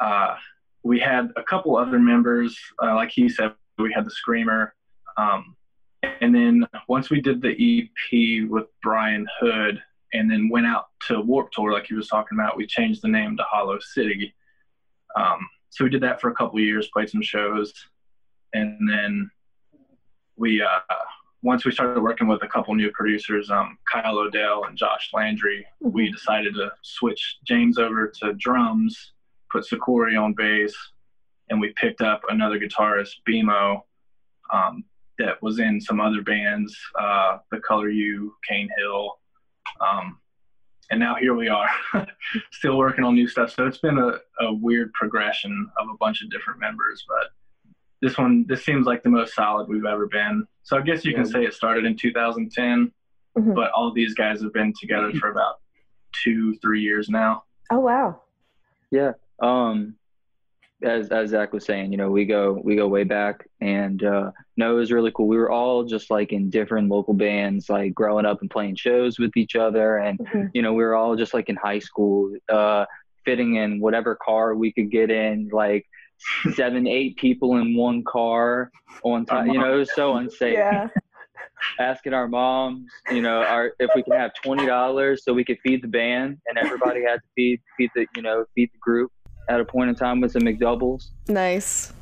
Uh, 0.02 0.36
we 0.84 1.00
had 1.00 1.32
a 1.36 1.44
couple 1.44 1.78
other 1.78 2.00
members, 2.00 2.58
uh, 2.82 2.96
like 2.96 3.12
he 3.12 3.30
said, 3.30 3.54
we 3.78 3.94
had 3.94 4.06
the 4.06 4.12
Screamer. 4.12 4.76
Um, 5.18 5.56
and 6.22 6.34
then 6.34 6.68
once 6.88 7.10
we 7.10 7.22
did 7.22 7.42
the 7.42 7.52
EP 7.52 8.50
with 8.50 8.66
Brian 8.84 9.26
Hood 9.40 9.82
and 10.14 10.30
then 10.30 10.50
went 10.50 10.68
out 10.68 10.90
to 11.08 11.22
Warp 11.22 11.52
Tour, 11.52 11.72
like 11.72 11.88
he 11.88 11.96
was 11.96 12.08
talking 12.08 12.38
about, 12.38 12.58
we 12.58 12.68
changed 12.68 13.02
the 13.02 13.08
name 13.08 13.38
to 13.38 13.44
Hollow 13.44 13.80
City. 13.80 14.34
Um, 15.16 15.40
so 15.76 15.84
we 15.84 15.90
did 15.90 16.02
that 16.04 16.22
for 16.22 16.30
a 16.30 16.34
couple 16.34 16.58
years, 16.58 16.88
played 16.94 17.10
some 17.10 17.22
shows, 17.22 17.74
and 18.54 18.80
then 18.90 19.30
we 20.38 20.62
uh, 20.62 20.96
once 21.44 21.66
we 21.66 21.72
started 21.72 22.02
working 22.02 22.28
with 22.28 22.42
a 22.44 22.48
couple 22.48 22.74
new 22.74 22.90
producers, 22.92 23.52
um, 23.52 23.78
Kyle 23.92 24.18
Odell 24.18 24.64
and 24.64 24.78
Josh 24.78 25.10
Landry, 25.14 25.68
mm-hmm. 25.84 25.94
we 25.94 26.10
decided 26.10 26.54
to 26.54 26.72
switch 26.82 27.40
James 27.46 27.78
over 27.78 28.08
to 28.22 28.32
drums, 28.36 29.12
put 29.52 29.66
Sakori 29.66 30.18
on 30.18 30.34
bass, 30.34 30.74
and 31.50 31.60
we 31.60 31.74
picked 31.74 32.00
up 32.00 32.22
another 32.30 32.58
guitarist, 32.58 33.16
Bimo, 33.28 33.82
um, 34.54 34.86
that 35.20 35.42
was 35.44 35.60
in 35.60 35.82
some 35.82 36.00
other 36.00 36.22
bands, 36.22 36.74
uh, 36.98 37.40
The 37.52 37.60
Color 37.60 37.90
You, 37.90 38.34
Cane 38.48 38.70
Hill. 38.78 39.20
Um, 39.82 40.20
and 40.92 41.00
now 41.00 41.16
here 41.16 41.34
we 41.34 41.48
are, 41.48 41.70
still 42.52 42.78
working 42.78 43.04
on 43.04 43.16
new 43.16 43.28
stuff. 43.28 43.52
So 43.52 43.66
it's 43.66 43.78
been 43.78 43.98
a, 43.98 44.20
a 44.44 44.54
weird 44.54 44.94
progression 44.94 45.70
of 45.80 45.88
a 45.90 45.98
bunch 45.98 46.22
of 46.22 46.30
different 46.30 46.60
members, 46.60 47.06
but 47.08 47.30
this 48.02 48.18
one 48.18 48.46
this 48.48 48.64
seems 48.64 48.86
like 48.86 49.04
the 49.04 49.10
most 49.10 49.34
solid 49.34 49.68
we've 49.68 49.86
ever 49.86 50.08
been. 50.08 50.46
So 50.64 50.78
I 50.78 50.82
guess 50.82 51.06
you 51.06 51.14
can 51.14 51.26
say 51.26 51.44
it 51.44 51.54
started 51.54 51.86
in 51.86 51.96
2010, 51.96 52.92
mm-hmm. 53.38 53.54
but 53.54 53.72
all 53.72 53.92
these 53.92 54.14
guys 54.14 54.42
have 54.42 54.54
been 54.54 54.74
together 54.80 55.12
for 55.14 55.32
about 55.32 55.56
two, 56.24 56.56
three 56.58 56.82
years 56.82 57.10
now. 57.10 57.44
Oh 57.72 57.80
wow! 57.80 58.22
Yeah. 58.92 59.14
Um, 59.42 59.96
as 60.84 61.10
as 61.10 61.30
Zack 61.30 61.54
was 61.54 61.66
saying, 61.66 61.92
you 61.92 61.98
know, 61.98 62.10
we 62.10 62.26
go 62.26 62.60
we 62.64 62.76
go 62.76 62.88
way 62.88 63.04
back, 63.04 63.48
and 63.62 64.04
uh, 64.04 64.32
no, 64.58 64.74
it 64.74 64.76
was 64.80 64.92
really 64.92 65.12
cool. 65.12 65.28
We 65.28 65.38
were 65.38 65.52
all 65.52 65.84
just 65.84 66.12
like 66.12 66.34
in 66.34 66.50
different 66.50 66.90
local 66.90 67.14
bands, 67.14 67.70
like 67.70 67.94
growing 67.94 68.26
up 68.26 68.42
and 68.42 68.50
playing 68.50 68.76
shows 68.76 69.18
with 69.18 69.36
each 69.38 69.56
other, 69.56 69.98
and 69.98 70.20
mm-hmm. 70.20 70.48
you 70.54 70.62
know, 70.62 70.74
we 70.74 70.84
were 70.84 70.96
all 70.96 71.16
just 71.16 71.34
like 71.34 71.50
in 71.50 71.56
high 71.56 71.80
school, 71.80 72.34
uh, 72.50 72.86
fitting 73.24 73.56
in 73.56 73.80
whatever 73.80 74.16
car 74.16 74.56
we 74.56 74.72
could 74.72 74.92
get 74.92 75.10
in, 75.10 75.50
like 75.52 75.86
seven, 76.54 76.88
eight 76.88 77.16
people 77.18 77.58
in 77.58 77.76
one 77.76 78.04
car 78.04 78.72
on 79.04 79.26
time. 79.26 79.48
You 79.48 79.60
know, 79.60 79.74
it 79.74 79.78
was 79.78 79.94
so 79.96 80.16
unsafe. 80.18 80.54
Yeah. 80.54 80.90
Asking 81.80 82.14
our 82.14 82.28
moms, 82.28 82.92
you 83.12 83.22
know, 83.22 83.42
our 83.42 83.72
if 83.80 83.90
we 83.96 84.04
can 84.04 84.14
have 84.14 84.34
twenty 84.44 84.66
dollars 84.66 85.24
so 85.24 85.34
we 85.34 85.46
could 85.46 85.58
feed 85.64 85.82
the 85.82 85.88
band, 85.88 86.38
and 86.48 86.58
everybody 86.58 87.02
had 87.02 87.16
to 87.16 87.28
feed 87.34 87.62
feed 87.78 87.90
the 87.96 88.06
you 88.16 88.22
know 88.22 88.46
feed 88.54 88.70
the 88.74 88.78
group 88.80 89.12
at 89.48 89.60
a 89.60 89.66
point 89.66 89.90
in 89.90 89.96
time 89.96 90.22
with 90.22 90.32
some 90.32 90.44
McDoubles. 90.44 91.10
Nice, 91.28 91.94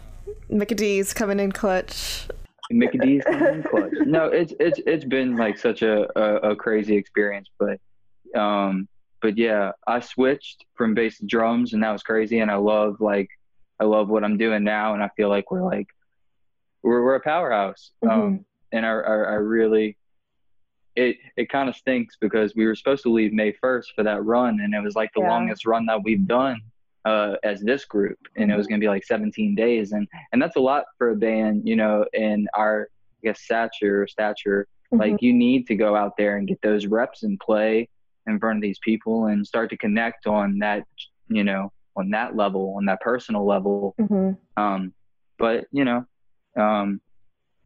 McDee's 0.50 1.13
coming 1.13 1.39
in 1.39 1.51
clutch. 1.51 2.27
Mickey 2.71 2.97
D's 2.97 3.23
coming 3.23 3.55
in 3.55 3.63
clutch. 3.63 3.91
No, 4.05 4.25
it's 4.25 4.53
it's 4.59 4.79
it's 4.85 5.05
been 5.05 5.35
like 5.35 5.57
such 5.57 5.81
a, 5.81 6.07
a, 6.19 6.51
a 6.51 6.55
crazy 6.55 6.95
experience, 6.95 7.50
but 7.59 7.79
um, 8.39 8.88
but 9.21 9.38
yeah, 9.38 9.71
I 9.88 10.00
switched 10.00 10.65
from 10.75 10.93
bass 10.93 11.19
to 11.19 11.25
drums, 11.25 11.73
and 11.73 11.83
that 11.83 11.91
was 11.91 12.03
crazy. 12.03 12.39
And 12.39 12.51
I 12.51 12.55
love 12.55 12.97
like 13.00 13.29
I 13.79 13.85
love 13.85 14.09
what 14.09 14.23
I'm 14.23 14.38
doing 14.38 14.63
now, 14.63 14.93
and 14.93 15.03
I 15.03 15.09
feel 15.15 15.29
like 15.29 15.51
we're 15.51 15.63
like 15.63 15.88
we're 16.83 17.03
we're 17.03 17.15
a 17.15 17.21
powerhouse. 17.21 17.91
Mm-hmm. 18.03 18.21
Um, 18.21 18.45
and 18.71 18.85
I, 18.85 18.89
I, 18.89 18.93
I 18.93 19.35
really 19.35 19.97
it 20.95 21.17
it 21.38 21.50
kind 21.50 21.69
of 21.69 21.75
stinks 21.75 22.17
because 22.19 22.55
we 22.55 22.65
were 22.65 22.75
supposed 22.75 23.03
to 23.03 23.12
leave 23.12 23.33
May 23.33 23.51
1st 23.51 23.85
for 23.95 24.03
that 24.03 24.23
run, 24.23 24.59
and 24.62 24.73
it 24.73 24.81
was 24.81 24.95
like 24.95 25.12
the 25.15 25.21
yeah. 25.21 25.29
longest 25.29 25.65
run 25.65 25.85
that 25.88 26.03
we've 26.03 26.27
done 26.27 26.62
uh, 27.05 27.36
as 27.43 27.62
this 27.62 27.86
group, 27.86 28.17
and 28.38 28.51
it 28.51 28.55
was 28.55 28.67
going 28.67 28.79
to 28.79 28.83
be 28.83 28.89
like 28.89 29.03
17 29.03 29.55
days, 29.55 29.91
and 29.91 30.07
and 30.31 30.41
that's 30.41 30.55
a 30.55 30.60
lot 30.60 30.86
for 30.98 31.10
a 31.12 31.15
band, 31.15 31.67
you 31.67 31.75
know, 31.75 32.05
in 32.13 32.48
our 32.55 32.88
I 33.24 33.27
guess 33.27 33.41
stature 33.41 34.07
stature. 34.07 34.67
Mm-hmm. 34.93 35.01
Like 35.01 35.22
you 35.22 35.33
need 35.33 35.67
to 35.67 35.75
go 35.75 35.95
out 35.95 36.17
there 36.17 36.38
and 36.38 36.48
get 36.48 36.62
those 36.62 36.86
reps 36.86 37.24
and 37.24 37.39
play 37.39 37.89
in 38.27 38.39
front 38.39 38.57
of 38.57 38.62
these 38.62 38.79
people 38.79 39.25
and 39.25 39.45
start 39.45 39.69
to 39.72 39.77
connect 39.77 40.27
on 40.27 40.60
that, 40.60 40.86
you 41.27 41.43
know, 41.43 41.72
on 41.95 42.10
that 42.12 42.36
level, 42.36 42.75
on 42.77 42.86
that 42.86 43.01
personal 43.01 43.45
level. 43.45 43.95
Mm-hmm. 44.00 44.62
Um, 44.62 44.93
but 45.38 45.65
you 45.72 45.83
know, 45.83 46.05
um, 46.57 47.01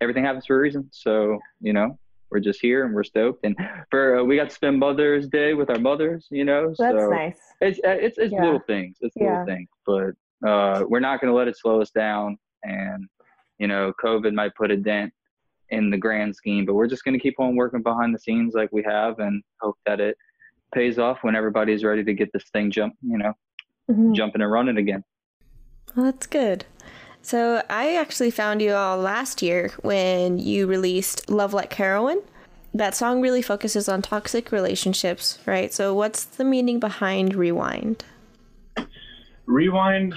everything 0.02 0.24
happens 0.24 0.46
for 0.46 0.56
a 0.56 0.60
reason. 0.60 0.90
So 0.92 1.40
you 1.62 1.74
know, 1.74 1.98
we're 2.30 2.40
just 2.40 2.60
here 2.62 2.86
and 2.86 2.94
we're 2.94 3.04
stoked. 3.04 3.46
And 3.46 3.56
for 3.90 4.20
uh, 4.20 4.24
we 4.24 4.36
got 4.36 4.50
to 4.50 4.56
spend 4.56 4.80
Mother's 4.80 5.28
Day 5.28 5.54
with 5.54 5.70
our 5.70 5.80
mothers, 5.80 6.28
you 6.30 6.46
know. 6.46 6.74
That's 6.78 7.00
so 7.00 7.10
nice. 7.10 7.40
It's 7.62 7.80
uh, 7.80 7.92
it's 7.92 8.18
it's 8.18 8.34
yeah. 8.34 8.44
little 8.44 8.62
things. 8.68 8.98
It's 9.02 9.16
yeah. 9.16 9.42
little 9.42 9.46
things, 9.46 9.70
but 9.86 10.48
uh, 10.48 10.84
we're 10.88 11.00
not 11.00 11.22
going 11.22 11.32
to 11.32 11.38
let 11.38 11.48
it 11.48 11.58
slow 11.58 11.82
us 11.82 11.92
down. 11.92 12.38
And 12.64 13.08
you 13.60 13.68
know, 13.68 13.94
COVID 14.04 14.34
might 14.34 14.56
put 14.56 14.72
a 14.72 14.78
dent 14.78 15.14
in 15.70 15.90
the 15.90 15.98
grand 15.98 16.36
scheme, 16.36 16.66
but 16.66 16.76
we're 16.76 16.88
just 16.88 17.04
going 17.04 17.14
to 17.14 17.20
keep 17.20 17.40
on 17.40 17.56
working 17.56 17.84
behind 17.84 18.14
the 18.14 18.20
scenes 18.20 18.54
like 18.54 18.72
we 18.72 18.84
have, 18.84 19.20
and 19.20 19.42
hope 19.62 19.78
that 19.86 20.00
it 20.00 20.18
pays 20.74 21.00
off 21.00 21.20
when 21.22 21.36
everybody's 21.36 21.84
ready 21.84 22.04
to 22.04 22.14
get 22.14 22.32
this 22.34 22.46
thing 22.52 22.70
jump, 22.70 22.94
you 23.02 23.18
know, 23.18 23.34
mm-hmm. 23.90 24.14
jumping 24.14 24.42
and 24.42 24.52
running 24.52 24.78
again. 24.78 25.04
Well, 25.96 26.06
that's 26.06 26.28
good. 26.28 26.66
So 27.28 27.62
I 27.70 27.98
actually 27.98 28.32
found 28.32 28.62
you 28.62 28.74
all 28.74 28.98
last 28.98 29.42
year 29.42 29.74
when 29.82 30.40
you 30.40 30.66
released 30.66 31.30
Love 31.30 31.54
Like 31.54 31.74
Heroin. 31.74 32.22
That 32.74 32.96
song 32.96 33.20
really 33.20 33.42
focuses 33.42 33.90
on 33.90 34.02
toxic 34.02 34.50
relationships, 34.54 35.38
right? 35.46 35.74
So 35.74 35.94
what's 35.94 36.24
the 36.24 36.46
meaning 36.46 36.80
behind 36.80 37.36
Rewind? 37.36 38.06
Rewind 39.46 40.16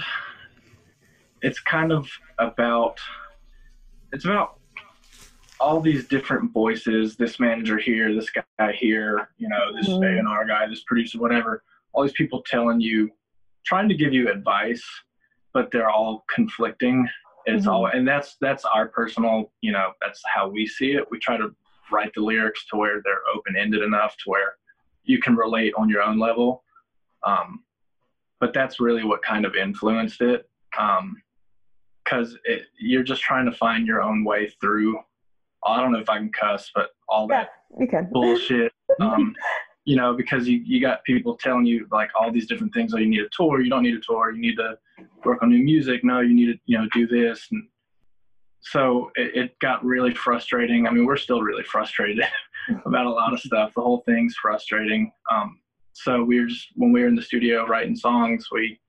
it's 1.41 1.59
kind 1.59 1.91
of 1.91 2.09
about 2.39 2.97
it's 4.13 4.23
about 4.23 4.57
all 5.59 5.81
these 5.81 6.07
different 6.07 6.53
voices, 6.53 7.17
this 7.17 7.41
manager 7.41 7.77
here, 7.77 8.15
this 8.15 8.29
guy 8.29 8.71
here, 8.71 9.31
you 9.37 9.49
know, 9.49 9.73
this 9.75 9.89
mm-hmm. 9.89 10.25
A&R 10.25 10.45
guy, 10.45 10.65
this 10.65 10.83
producer, 10.83 11.19
whatever, 11.19 11.61
all 11.91 12.03
these 12.03 12.13
people 12.13 12.41
telling 12.45 12.79
you, 12.79 13.09
trying 13.65 13.89
to 13.89 13.95
give 13.95 14.13
you 14.13 14.31
advice 14.31 14.81
but 15.53 15.71
they're 15.71 15.89
all 15.89 16.25
conflicting. 16.33 17.07
It's 17.45 17.65
mm-hmm. 17.65 17.69
all, 17.69 17.85
and 17.87 18.07
that's 18.07 18.37
that's 18.39 18.65
our 18.65 18.87
personal, 18.87 19.51
you 19.61 19.71
know, 19.71 19.91
that's 20.01 20.21
how 20.33 20.47
we 20.47 20.67
see 20.67 20.91
it. 20.91 21.05
We 21.09 21.19
try 21.19 21.37
to 21.37 21.55
write 21.91 22.13
the 22.13 22.21
lyrics 22.21 22.65
to 22.67 22.77
where 22.77 23.01
they're 23.03 23.21
open 23.35 23.55
ended 23.55 23.81
enough 23.81 24.15
to 24.17 24.29
where 24.29 24.55
you 25.03 25.19
can 25.19 25.35
relate 25.35 25.73
on 25.77 25.89
your 25.89 26.01
own 26.01 26.19
level. 26.19 26.63
Um, 27.23 27.63
but 28.39 28.53
that's 28.53 28.79
really 28.79 29.03
what 29.03 29.21
kind 29.21 29.45
of 29.45 29.55
influenced 29.55 30.21
it, 30.21 30.49
because 30.71 32.33
um, 32.33 32.39
you're 32.79 33.03
just 33.03 33.21
trying 33.21 33.45
to 33.45 33.51
find 33.51 33.85
your 33.85 34.01
own 34.01 34.23
way 34.23 34.51
through. 34.59 34.99
I 35.65 35.79
don't 35.79 35.91
know 35.91 35.99
if 35.99 36.09
I 36.09 36.17
can 36.17 36.31
cuss, 36.31 36.71
but 36.73 36.89
all 37.07 37.27
that 37.27 37.49
yeah, 37.79 38.01
bullshit. 38.11 38.71
Um, 38.99 39.33
you 39.85 39.95
know, 39.95 40.13
because 40.13 40.47
you, 40.47 40.61
you 40.63 40.79
got 40.79 41.03
people 41.03 41.35
telling 41.35 41.65
you 41.65 41.87
like 41.91 42.09
all 42.19 42.31
these 42.31 42.47
different 42.47 42.73
things. 42.73 42.93
Oh, 42.93 42.97
you 42.97 43.07
need 43.07 43.21
a 43.21 43.29
tour. 43.35 43.61
You 43.61 43.69
don't 43.69 43.83
need 43.83 43.95
a 43.95 43.99
tour. 43.99 44.31
You 44.31 44.39
need 44.39 44.55
to 44.57 44.77
work 45.25 45.41
on 45.41 45.49
new 45.49 45.63
music. 45.63 46.03
No, 46.03 46.19
you 46.19 46.33
need 46.33 46.53
to, 46.53 46.59
you 46.65 46.77
know, 46.77 46.87
do 46.93 47.07
this. 47.07 47.47
And 47.51 47.67
so 48.59 49.11
it, 49.15 49.35
it 49.35 49.59
got 49.59 49.83
really 49.83 50.13
frustrating. 50.13 50.85
I 50.85 50.91
mean, 50.91 51.05
we're 51.05 51.17
still 51.17 51.41
really 51.41 51.63
frustrated 51.63 52.23
about 52.85 53.07
a 53.07 53.09
lot 53.09 53.33
of 53.33 53.39
stuff. 53.39 53.73
The 53.75 53.81
whole 53.81 54.03
thing's 54.05 54.35
frustrating. 54.35 55.11
Um, 55.31 55.59
so 55.93 56.23
we 56.23 56.39
were 56.39 56.47
just, 56.47 56.67
when 56.75 56.91
we 56.91 57.01
were 57.01 57.07
in 57.07 57.15
the 57.15 57.21
studio 57.21 57.65
writing 57.65 57.95
songs, 57.95 58.47
we, 58.51 58.79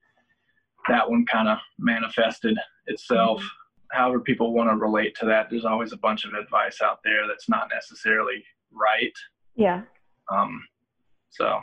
that 0.89 1.09
one 1.09 1.25
kind 1.25 1.49
of 1.49 1.59
manifested 1.79 2.57
itself. 2.87 3.41
Mm-hmm. 3.41 3.99
However, 3.99 4.21
people 4.21 4.53
want 4.53 4.71
to 4.71 4.77
relate 4.77 5.15
to 5.21 5.27
that. 5.27 5.49
There's 5.51 5.65
always 5.65 5.93
a 5.93 5.99
bunch 5.99 6.25
of 6.25 6.35
advice 6.35 6.81
out 6.83 7.01
there 7.03 7.27
that's 7.27 7.49
not 7.49 7.69
necessarily 7.75 8.45
right. 8.73 9.13
Yeah. 9.55 9.83
Um, 10.31 10.63
so 11.33 11.61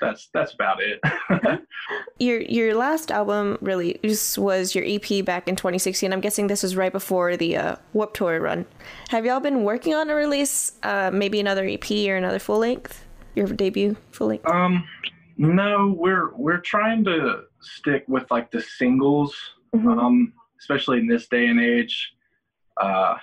that's 0.00 0.28
that's 0.32 0.54
about 0.54 0.78
it. 0.80 1.00
your 2.18 2.40
your 2.40 2.74
last 2.74 3.10
album 3.10 3.58
really 3.60 3.98
was 4.36 4.74
your 4.74 4.84
EP 4.86 5.24
back 5.24 5.48
in 5.48 5.56
2016. 5.56 6.12
I'm 6.12 6.20
guessing 6.20 6.46
this 6.46 6.62
was 6.62 6.76
right 6.76 6.92
before 6.92 7.36
the 7.36 7.56
uh, 7.56 7.76
Warped 7.92 8.16
Tour 8.16 8.40
run. 8.40 8.66
Have 9.08 9.26
y'all 9.26 9.40
been 9.40 9.64
working 9.64 9.94
on 9.94 10.08
a 10.08 10.14
release, 10.14 10.72
uh, 10.82 11.10
maybe 11.12 11.40
another 11.40 11.66
EP 11.66 11.90
or 12.08 12.16
another 12.16 12.38
full 12.38 12.58
length? 12.58 13.04
Your 13.34 13.46
debut 13.46 13.96
full 14.10 14.28
length? 14.28 14.46
Um, 14.46 14.84
no, 15.36 15.94
we're 15.96 16.34
we're 16.34 16.60
trying 16.60 17.04
to 17.04 17.42
stick 17.60 18.04
with 18.08 18.30
like 18.30 18.50
the 18.50 18.60
singles, 18.60 19.36
mm-hmm. 19.74 19.88
um, 19.88 20.32
especially 20.60 20.98
in 20.98 21.06
this 21.06 21.26
day 21.28 21.46
and 21.46 21.60
age. 21.60 22.12
Uh, 22.80 23.16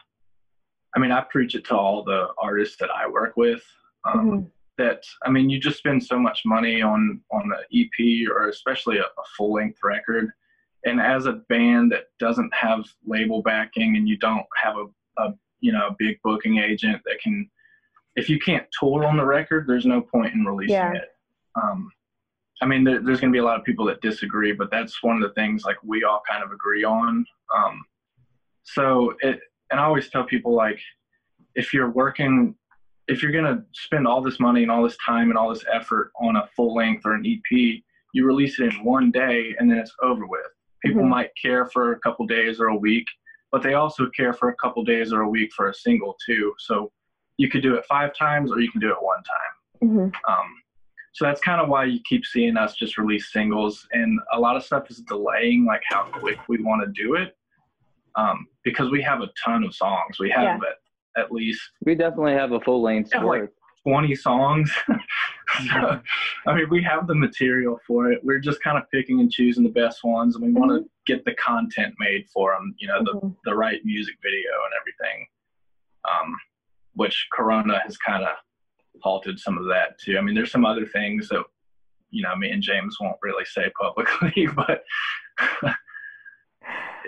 I 0.93 0.99
mean, 0.99 1.11
I 1.11 1.21
preach 1.21 1.55
it 1.55 1.65
to 1.65 1.75
all 1.75 2.03
the 2.03 2.27
artists 2.37 2.77
that 2.77 2.89
I 2.89 3.07
work 3.07 3.37
with. 3.37 3.63
Um, 4.05 4.19
mm-hmm 4.19 4.45
that 4.77 5.03
I 5.25 5.29
mean, 5.29 5.49
you 5.49 5.59
just 5.59 5.77
spend 5.77 6.03
so 6.03 6.19
much 6.19 6.41
money 6.45 6.81
on 6.81 7.21
on 7.31 7.51
an 7.51 7.63
EP 7.73 8.29
or 8.29 8.49
especially 8.49 8.97
a, 8.97 9.03
a 9.03 9.23
full 9.37 9.53
length 9.53 9.79
record, 9.83 10.31
and 10.85 10.99
as 10.99 11.25
a 11.25 11.41
band 11.49 11.91
that 11.91 12.05
doesn't 12.19 12.53
have 12.53 12.85
label 13.05 13.41
backing 13.41 13.95
and 13.95 14.07
you 14.07 14.17
don't 14.17 14.45
have 14.55 14.75
a, 14.77 15.23
a 15.23 15.33
you 15.59 15.71
know 15.71 15.87
a 15.87 15.95
big 15.97 16.17
booking 16.23 16.59
agent 16.59 17.01
that 17.05 17.19
can, 17.21 17.49
if 18.15 18.29
you 18.29 18.39
can't 18.39 18.65
tour 18.77 19.05
on 19.05 19.17
the 19.17 19.25
record, 19.25 19.65
there's 19.67 19.85
no 19.85 20.01
point 20.01 20.33
in 20.33 20.43
releasing 20.43 20.75
yeah. 20.75 20.93
it. 20.93 21.09
Um, 21.55 21.91
I 22.61 22.65
mean, 22.65 22.83
there, 22.83 23.01
there's 23.01 23.19
going 23.19 23.31
to 23.31 23.35
be 23.35 23.41
a 23.41 23.45
lot 23.45 23.59
of 23.59 23.65
people 23.65 23.85
that 23.85 24.01
disagree, 24.01 24.53
but 24.53 24.71
that's 24.71 25.03
one 25.03 25.15
of 25.15 25.21
the 25.21 25.33
things 25.33 25.63
like 25.65 25.77
we 25.83 26.03
all 26.03 26.21
kind 26.29 26.43
of 26.43 26.51
agree 26.51 26.83
on. 26.83 27.25
Um, 27.55 27.85
so 28.63 29.13
it, 29.21 29.39
and 29.71 29.79
I 29.79 29.83
always 29.83 30.09
tell 30.09 30.23
people 30.23 30.53
like, 30.53 30.79
if 31.55 31.73
you're 31.73 31.89
working 31.89 32.55
if 33.07 33.21
you're 33.21 33.31
going 33.31 33.45
to 33.45 33.63
spend 33.73 34.07
all 34.07 34.21
this 34.21 34.39
money 34.39 34.63
and 34.63 34.71
all 34.71 34.83
this 34.83 34.97
time 35.05 35.29
and 35.29 35.37
all 35.37 35.49
this 35.49 35.65
effort 35.71 36.11
on 36.19 36.37
a 36.37 36.47
full 36.55 36.73
length 36.73 37.05
or 37.05 37.13
an 37.13 37.25
EP, 37.25 37.81
you 38.13 38.25
release 38.25 38.59
it 38.59 38.73
in 38.73 38.83
one 38.83 39.11
day 39.11 39.55
and 39.59 39.69
then 39.69 39.77
it's 39.77 39.93
over 40.01 40.25
with. 40.25 40.41
People 40.83 41.01
mm-hmm. 41.01 41.09
might 41.09 41.29
care 41.39 41.65
for 41.65 41.93
a 41.93 41.99
couple 41.99 42.25
days 42.25 42.59
or 42.59 42.67
a 42.67 42.75
week, 42.75 43.05
but 43.51 43.61
they 43.61 43.73
also 43.73 44.09
care 44.15 44.33
for 44.33 44.49
a 44.49 44.55
couple 44.55 44.83
days 44.83 45.13
or 45.13 45.21
a 45.21 45.29
week 45.29 45.51
for 45.55 45.69
a 45.69 45.73
single 45.73 46.15
too. 46.25 46.53
So 46.59 46.91
you 47.37 47.49
could 47.49 47.61
do 47.61 47.75
it 47.75 47.85
five 47.85 48.15
times 48.15 48.51
or 48.51 48.59
you 48.59 48.71
can 48.71 48.81
do 48.81 48.89
it 48.89 48.97
one 49.01 49.17
time. 49.17 49.89
Mm-hmm. 49.89 50.31
Um, 50.31 50.47
so 51.13 51.23
that's 51.23 51.41
kind 51.41 51.61
of 51.61 51.69
why 51.69 51.85
you 51.85 51.99
keep 52.07 52.25
seeing 52.25 52.57
us 52.57 52.75
just 52.75 52.97
release 52.97 53.31
singles, 53.31 53.87
and 53.93 54.19
a 54.33 54.39
lot 54.39 54.57
of 54.57 54.65
stuff 54.65 54.91
is 54.91 54.97
delaying 54.99 55.63
like 55.63 55.81
how 55.87 56.03
quick 56.11 56.37
we 56.49 56.61
want 56.61 56.81
to 56.81 56.91
do 56.91 57.15
it, 57.15 57.37
um, 58.15 58.47
because 58.65 58.91
we 58.91 59.01
have 59.01 59.21
a 59.21 59.29
ton 59.43 59.63
of 59.63 59.73
songs. 59.73 60.19
We 60.19 60.29
have 60.31 60.43
yeah. 60.43 60.57
it 60.57 60.75
at 61.17 61.31
least. 61.31 61.61
We 61.85 61.95
definitely 61.95 62.33
have 62.33 62.51
a 62.51 62.59
full 62.59 62.81
length. 62.81 63.13
Like 63.15 63.49
20 63.87 64.15
songs. 64.15 64.71
so, 65.67 66.01
I 66.47 66.55
mean, 66.55 66.69
we 66.69 66.81
have 66.83 67.07
the 67.07 67.15
material 67.15 67.79
for 67.85 68.11
it. 68.11 68.19
We're 68.23 68.39
just 68.39 68.61
kind 68.63 68.77
of 68.77 68.89
picking 68.91 69.19
and 69.19 69.31
choosing 69.31 69.63
the 69.63 69.69
best 69.69 70.03
ones, 70.03 70.35
and 70.35 70.43
we 70.43 70.51
mm-hmm. 70.51 70.59
want 70.59 70.83
to 70.83 70.89
get 71.05 71.23
the 71.25 71.35
content 71.35 71.93
made 71.99 72.25
for 72.33 72.53
them. 72.53 72.73
You 72.79 72.87
know, 72.87 73.01
mm-hmm. 73.01 73.27
the 73.27 73.35
the 73.51 73.55
right 73.55 73.79
music 73.83 74.15
video 74.23 74.51
and 74.51 74.73
everything. 74.79 75.27
Um, 76.09 76.35
which 76.95 77.27
Corona 77.33 77.79
has 77.83 77.97
kind 77.97 78.23
of 78.23 78.35
halted 79.01 79.39
some 79.39 79.57
of 79.57 79.65
that 79.65 79.99
too. 79.99 80.17
I 80.17 80.21
mean, 80.21 80.35
there's 80.35 80.51
some 80.51 80.65
other 80.65 80.85
things 80.85 81.29
that 81.29 81.43
you 82.09 82.23
know 82.23 82.35
me 82.35 82.49
and 82.49 82.61
James 82.61 82.97
won't 82.99 83.17
really 83.21 83.45
say 83.45 83.71
publicly, 83.79 84.47
but 84.55 84.83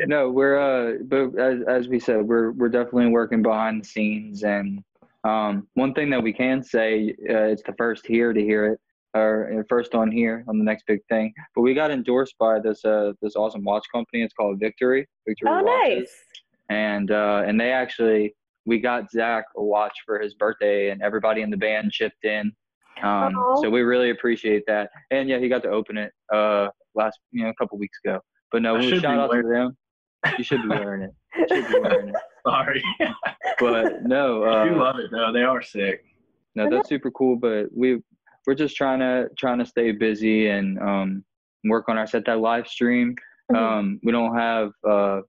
no, 0.06 0.30
we're 0.30 0.58
uh, 0.58 0.98
but 1.06 1.40
as 1.40 1.62
as 1.68 1.88
we 1.88 2.00
said, 2.00 2.28
we're 2.28 2.52
we're 2.52 2.70
definitely 2.70 3.08
working 3.08 3.42
behind 3.42 3.82
the 3.82 3.88
scenes, 3.88 4.44
and 4.44 4.84
um, 5.24 5.68
one 5.74 5.94
thing 5.94 6.10
that 6.12 6.22
we 6.22 6.32
can 6.32 6.64
say, 6.64 7.16
uh, 7.30 7.52
it's 7.52 7.64
the 7.64 7.74
first 7.78 8.06
here 8.06 8.34
to 8.34 8.42
hear 8.42 8.74
it, 8.74 8.80
or 9.14 9.60
uh, 9.60 9.64
first 9.68 9.96
on 9.96 10.12
here 10.12 10.44
on 10.48 10.58
the 10.58 10.64
next 10.64 10.86
big 10.88 11.00
thing. 11.10 11.34
But 11.56 11.62
we 11.62 11.74
got 11.74 11.92
endorsed 11.92 12.38
by 12.38 12.60
this 12.60 12.84
uh 12.86 13.14
this 13.22 13.36
awesome 13.36 13.64
watch 13.64 13.86
company. 13.94 14.24
It's 14.24 14.34
called 14.34 14.60
Victory. 14.60 15.08
Victory. 15.28 15.50
Oh, 15.50 15.64
Watches. 15.64 16.00
nice. 16.00 16.24
And 16.70 17.12
uh, 17.12 17.44
and 17.46 17.60
they 17.60 17.72
actually 17.72 18.36
we 18.66 18.80
got 18.80 19.10
Zack 19.12 19.46
a 19.56 19.64
watch 19.64 19.98
for 20.06 20.20
his 20.20 20.34
birthday, 20.34 20.90
and 20.90 21.02
everybody 21.02 21.42
in 21.42 21.50
the 21.50 21.58
band 21.58 21.92
chipped 21.92 22.24
in. 22.24 22.52
Um, 23.04 23.36
so 23.62 23.70
we 23.70 23.82
really 23.82 24.10
appreciate 24.10 24.64
that. 24.68 24.90
And 25.12 25.30
yeah, 25.30 25.38
he 25.38 25.50
got 25.50 25.62
to 25.64 25.70
open 25.70 25.98
it 25.98 26.12
uh 26.34 26.70
last 26.96 27.20
you 27.32 27.44
know 27.44 27.50
a 27.50 27.56
couple 27.56 27.78
weeks 27.78 28.00
ago. 28.04 28.20
But 28.52 28.62
no, 28.62 28.80
shout 28.82 29.06
out 29.06 29.32
to 29.32 29.44
them. 29.44 29.78
You 30.38 30.44
should 30.44 30.62
be 30.64 30.70
wearing 30.70 31.02
it. 31.04 31.14
should 31.50 31.68
be 31.68 31.80
wearing 31.82 32.10
it. 32.10 32.16
Sorry. 32.46 32.84
But 33.60 34.04
no, 34.04 34.44
I 34.46 34.68
do 34.68 34.76
uh, 34.76 34.78
love 34.84 35.00
it 35.00 35.12
though. 35.12 35.32
They 35.32 35.44
are 35.44 35.62
sick. 35.62 36.04
no, 36.56 36.70
that's 36.70 36.90
super 36.90 37.12
cool. 37.12 37.36
But 37.38 37.68
we 37.76 38.02
we're 38.46 38.56
just 38.56 38.76
trying 38.76 39.00
to 39.00 39.30
trying 39.38 39.60
to 39.60 39.66
stay 39.66 39.92
busy 39.92 40.48
and 40.50 40.80
um, 40.80 41.24
work 41.66 41.90
on 41.90 41.98
our 41.98 42.08
set 42.08 42.26
that 42.26 42.40
live 42.40 42.68
stream. 42.68 43.16
Mhm. 43.52 43.58
Um, 43.58 44.00
we 44.04 44.12
don't 44.12 44.36
have 44.36 44.72
uh, 44.88 45.22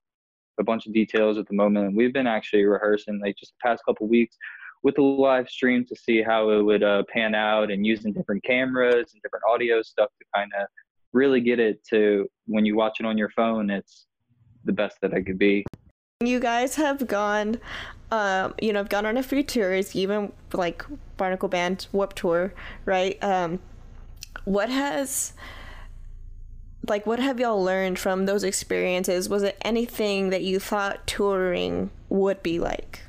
a 0.59 0.64
bunch 0.64 0.87
of 0.87 0.92
details 0.92 1.38
at 1.38 1.47
the 1.49 1.54
moment. 1.54 1.95
We've 1.97 2.12
been 2.12 2.26
actually 2.26 2.64
rehearsing 2.64 3.21
like 3.23 3.37
just 3.37 3.52
the 3.52 3.68
past 3.68 3.83
couple 3.85 4.09
weeks 4.09 4.37
with 4.83 4.95
the 4.95 5.02
live 5.02 5.49
stream 5.49 5.85
to 5.88 5.97
see 5.97 6.23
how 6.23 6.50
it 6.50 6.62
would 6.62 6.83
uh, 6.83 7.02
pan 7.12 7.35
out 7.35 7.71
and 7.71 7.85
using 7.87 8.12
different 8.12 8.42
cameras 8.45 9.12
and 9.12 9.23
different 9.23 9.45
audio 9.49 9.83
stuff 9.83 10.09
to 10.21 10.25
kind 10.35 10.50
of 10.61 10.66
really 11.12 11.40
get 11.40 11.59
it 11.59 11.83
to 11.90 12.26
when 12.47 12.64
you 12.64 12.76
watch 12.76 12.99
it 13.00 13.07
on 13.07 13.18
your 13.18 13.30
phone, 13.30 13.71
it's 13.71 14.07
the 14.68 14.72
best 14.72 15.00
that 15.00 15.12
I 15.12 15.22
could 15.22 15.38
be. 15.38 15.64
You 16.20 16.38
guys 16.38 16.76
have 16.76 17.08
gone, 17.08 17.58
um, 18.12 18.54
you 18.60 18.72
know, 18.72 18.80
I've 18.80 18.88
gone 18.88 19.06
on 19.06 19.16
a 19.16 19.22
few 19.22 19.42
tours, 19.42 19.96
even 19.96 20.32
like 20.52 20.84
Barnacle 21.16 21.48
Band 21.48 21.88
Warp 21.90 22.14
Tour, 22.14 22.52
right? 22.84 23.22
Um, 23.22 23.58
what 24.44 24.68
has, 24.68 25.32
like, 26.87 27.06
what 27.06 27.18
have 27.18 27.40
y'all 27.40 27.62
learned 27.62 27.98
from 27.98 28.26
those 28.26 28.44
experiences? 28.44 29.28
Was 29.28 29.42
it 29.42 29.56
anything 29.62 30.30
that 30.30 30.42
you 30.42 30.60
thought 30.60 31.06
touring 31.06 31.90
would 32.08 32.42
be 32.42 32.58
like? 32.58 33.00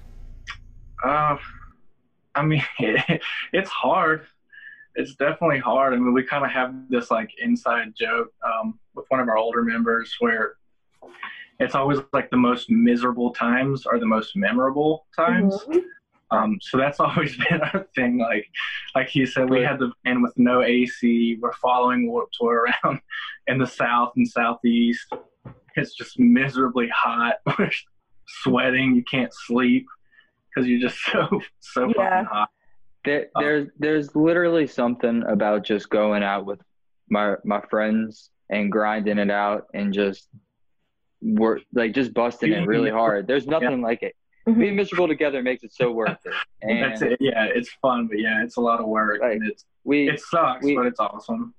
Uh, 1.03 1.37
I 2.35 2.43
mean, 2.43 2.63
it's 3.53 3.69
hard. 3.69 4.25
It's 4.95 5.15
definitely 5.15 5.59
hard. 5.59 5.93
I 5.93 5.97
mean, 5.97 6.13
we 6.13 6.23
kind 6.23 6.45
of 6.45 6.51
have 6.51 6.73
this 6.89 7.11
like 7.11 7.31
inside 7.39 7.93
joke 7.95 8.31
um, 8.45 8.79
with 8.95 9.05
one 9.09 9.19
of 9.19 9.27
our 9.27 9.37
older 9.37 9.63
members 9.63 10.15
where 10.19 10.55
it's 11.59 11.75
always 11.75 11.99
like 12.13 12.29
the 12.29 12.37
most 12.37 12.69
miserable 12.69 13.31
times 13.33 13.85
are 13.85 13.99
the 13.99 14.05
most 14.05 14.35
memorable 14.35 15.05
times. 15.15 15.57
Um, 16.31 16.57
so 16.61 16.77
that's 16.77 16.99
always 17.05 17.35
been 17.37 17.61
our 17.61 17.85
thing. 17.95 18.17
Like, 18.17 18.47
like 18.95 19.09
he 19.09 19.25
said, 19.25 19.49
we 19.49 19.61
had 19.61 19.79
the 19.79 19.91
van 20.05 20.21
with 20.21 20.33
no 20.37 20.61
AC. 20.61 21.37
We're 21.41 21.53
following 21.53 22.07
Warp 22.07 22.29
Tour 22.31 22.67
around 22.83 22.99
in 23.47 23.57
the 23.57 23.67
south 23.67 24.13
and 24.15 24.27
southeast. 24.27 25.11
It's 25.75 25.95
just 25.95 26.19
miserably 26.19 26.89
hot. 26.93 27.35
We're 27.59 27.71
sweating. 28.27 28.95
You 28.95 29.03
can't 29.03 29.33
sleep 29.33 29.85
because 30.53 30.67
you're 30.67 30.79
just 30.81 30.99
so 31.05 31.27
so 31.59 31.87
Yeah. 31.87 31.93
fucking 32.23 32.25
hot. 32.25 32.49
There, 33.05 33.27
Oh. 33.35 33.41
there's 33.41 33.67
there's 33.79 34.15
literally 34.15 34.67
something 34.67 35.23
about 35.27 35.63
just 35.63 35.89
going 35.89 36.21
out 36.23 36.45
with 36.45 36.59
my 37.09 37.35
my 37.43 37.61
friends 37.69 38.29
and 38.49 38.71
grinding 38.71 39.17
it 39.19 39.31
out 39.31 39.65
and 39.73 39.93
just 39.93 40.27
work 41.21 41.61
like 41.73 41.93
just 41.93 42.13
busting 42.13 42.51
it 42.51 42.65
really 42.67 42.89
hard. 43.01 43.27
There's 43.27 43.47
nothing 43.47 43.81
like 43.81 44.03
it. 44.03 44.15
Mhm. 44.47 44.57
Being 44.59 44.75
miserable 44.75 45.07
together 45.07 45.43
makes 45.43 45.63
it 45.63 45.73
so 45.73 45.91
worth 45.99 46.17
it. 46.25 46.33
That's 46.61 47.01
it. 47.01 47.17
Yeah, 47.19 47.45
it's 47.53 47.69
fun, 47.81 48.07
but 48.07 48.19
yeah, 48.19 48.43
it's 48.43 48.57
a 48.57 48.61
lot 48.61 48.79
of 48.79 48.87
work. 48.87 49.21
Right. 49.21 49.33
And 49.39 49.49
it's 49.49 49.65
we 49.83 50.09
it 50.09 50.19
sucks, 50.19 50.63
we- 50.65 50.75
but 50.75 50.85
it's 50.85 50.99
awesome. 50.99 51.53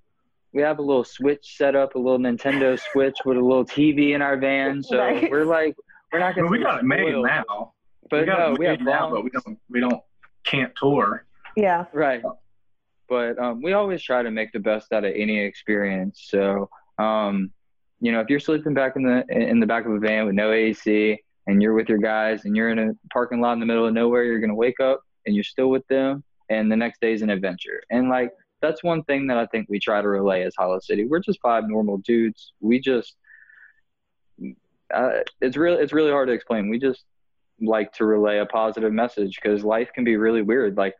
we 0.52 0.62
have 0.62 0.79
a 0.79 0.83
little 0.83 1.05
Switch 1.05 1.57
set 1.57 1.75
up, 1.76 1.95
a 1.95 1.99
little 1.99 2.19
Nintendo 2.19 2.79
Switch 2.93 3.17
with 3.25 3.37
a 3.37 3.40
little 3.40 3.64
TV 3.64 4.14
in 4.14 4.23
our 4.23 4.37
van. 4.37 4.83
So 4.83 4.97
Nice. 4.97 5.29
we're 5.31 5.45
like 5.45 5.76
we're 6.12 6.19
not 6.21 6.35
gonna. 6.35 6.49
we 6.49 6.59
got 6.59 6.79
it 6.81 6.85
made 6.85 7.09
spoiled, 7.09 7.26
now. 7.26 7.73
but 8.11 8.21
we 8.21 8.26
got 8.26 8.38
no, 8.38 8.52
it 8.55 8.59
we 8.59 8.67
have 8.67 8.79
made 8.81 8.85
now, 8.87 9.11
but 9.11 9.23
we 9.25 9.31
don't 9.31 9.59
we 9.69 9.81
don't 9.81 10.02
can't 10.45 10.73
tour. 10.75 11.26
Yeah. 11.57 11.85
Right. 11.93 12.23
But 13.09 13.38
um, 13.38 13.61
we 13.61 13.73
always 13.73 14.02
try 14.02 14.23
to 14.23 14.31
make 14.31 14.52
the 14.52 14.61
best 14.61 14.93
out 14.93 15.05
of 15.05 15.12
any 15.17 15.40
experience. 15.40 16.26
So, 16.31 16.71
um, 16.99 17.50
you 18.00 18.12
know, 18.12 18.21
if 18.21 18.28
you're 18.28 18.40
sleeping 18.40 18.75
back 18.75 18.97
in 18.97 19.02
the 19.02 19.25
in 19.30 19.61
the 19.61 19.66
back 19.66 19.85
of 19.85 19.92
a 19.92 19.99
van 19.99 20.26
with 20.26 20.35
no 20.35 20.52
AC 20.52 21.19
and 21.47 21.62
you're 21.62 21.75
with 21.75 21.88
your 21.88 21.99
guys 21.99 22.45
and 22.45 22.57
you're 22.57 22.71
in 22.71 22.78
a 22.78 22.92
parking 23.12 23.40
lot 23.40 23.52
in 23.52 23.61
the 23.61 23.66
middle 23.66 23.87
of 23.87 23.92
nowhere, 23.92 24.25
you're 24.25 24.40
gonna 24.40 24.54
wake 24.54 24.80
up 24.80 25.02
and 25.26 25.35
you're 25.35 25.45
still 25.45 25.69
with 25.69 25.87
them, 25.88 26.25
and 26.49 26.73
the 26.73 26.76
next 26.76 27.00
day's 27.00 27.23
an 27.23 27.30
adventure. 27.30 27.83
And 27.90 28.09
like 28.09 28.30
that's 28.62 28.83
one 28.83 29.02
thing 29.04 29.26
that 29.26 29.37
I 29.37 29.47
think 29.47 29.69
we 29.69 29.78
try 29.78 30.00
to 30.00 30.09
relay 30.09 30.42
as 30.42 30.54
Hollow 30.57 30.80
City. 30.80 31.07
We're 31.07 31.21
just 31.21 31.40
five 31.40 31.64
normal 31.69 31.99
dudes. 31.99 32.52
We 32.61 32.80
just 32.80 33.16
uh, 34.95 35.21
it's 35.41 35.56
really 35.56 35.82
it's 35.82 35.93
really 35.93 36.10
hard 36.10 36.28
to 36.28 36.34
explain. 36.34 36.71
We 36.71 36.78
just 36.78 37.04
like 37.60 37.93
to 37.93 38.06
relay 38.06 38.39
a 38.39 38.47
positive 38.47 38.93
message 38.93 39.39
because 39.41 39.63
life 39.63 39.91
can 39.95 40.04
be 40.04 40.17
really 40.17 40.43
weird. 40.43 40.76
Like 40.78 40.95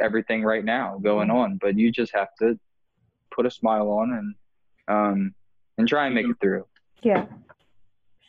everything 0.00 0.42
right 0.42 0.64
now 0.64 0.98
going 1.02 1.30
on, 1.30 1.58
but 1.60 1.78
you 1.78 1.92
just 1.92 2.12
have 2.14 2.28
to 2.40 2.58
put 3.32 3.46
a 3.46 3.50
smile 3.50 3.88
on 3.90 4.12
and 4.12 4.34
um 4.88 5.34
and 5.80 5.88
try 5.88 6.06
and 6.06 6.14
make 6.14 6.26
it 6.28 6.36
through. 6.40 6.64
Yeah. 7.02 7.26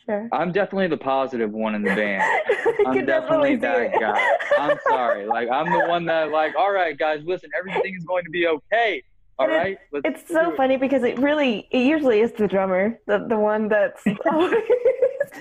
Sure. 0.04 0.28
I'm 0.32 0.50
definitely 0.50 0.88
the 0.88 0.96
positive 0.96 1.52
one 1.52 1.76
in 1.76 1.82
the 1.82 1.94
band. 1.94 2.22
I 2.22 2.74
I'm 2.88 2.94
can 2.94 3.06
definitely 3.06 3.54
that 3.56 3.92
guy. 4.00 4.26
I'm 4.58 4.76
sorry. 4.88 5.26
Like 5.26 5.48
I'm 5.48 5.70
the 5.70 5.86
one 5.88 6.04
that 6.06 6.30
like, 6.32 6.56
all 6.56 6.72
right 6.72 6.98
guys, 6.98 7.20
listen, 7.24 7.50
everything 7.56 7.94
is 7.96 8.04
going 8.04 8.24
to 8.24 8.30
be 8.30 8.48
okay. 8.48 9.02
All 9.38 9.46
And 9.46 9.54
it- 9.54 9.58
right? 9.58 9.78
Let's 9.92 10.04
It's 10.22 10.28
so 10.30 10.50
it." 10.50 10.56
funny 10.56 10.76
because 10.76 11.04
it 11.04 11.18
really, 11.20 11.68
it 11.70 11.86
usually 11.86 12.18
is 12.20 12.32
the 12.32 12.48
drummer, 12.48 12.98
the 13.06 13.26
the 13.28 13.38
one 13.38 13.68
that's 13.68 14.02
always. 14.30 14.54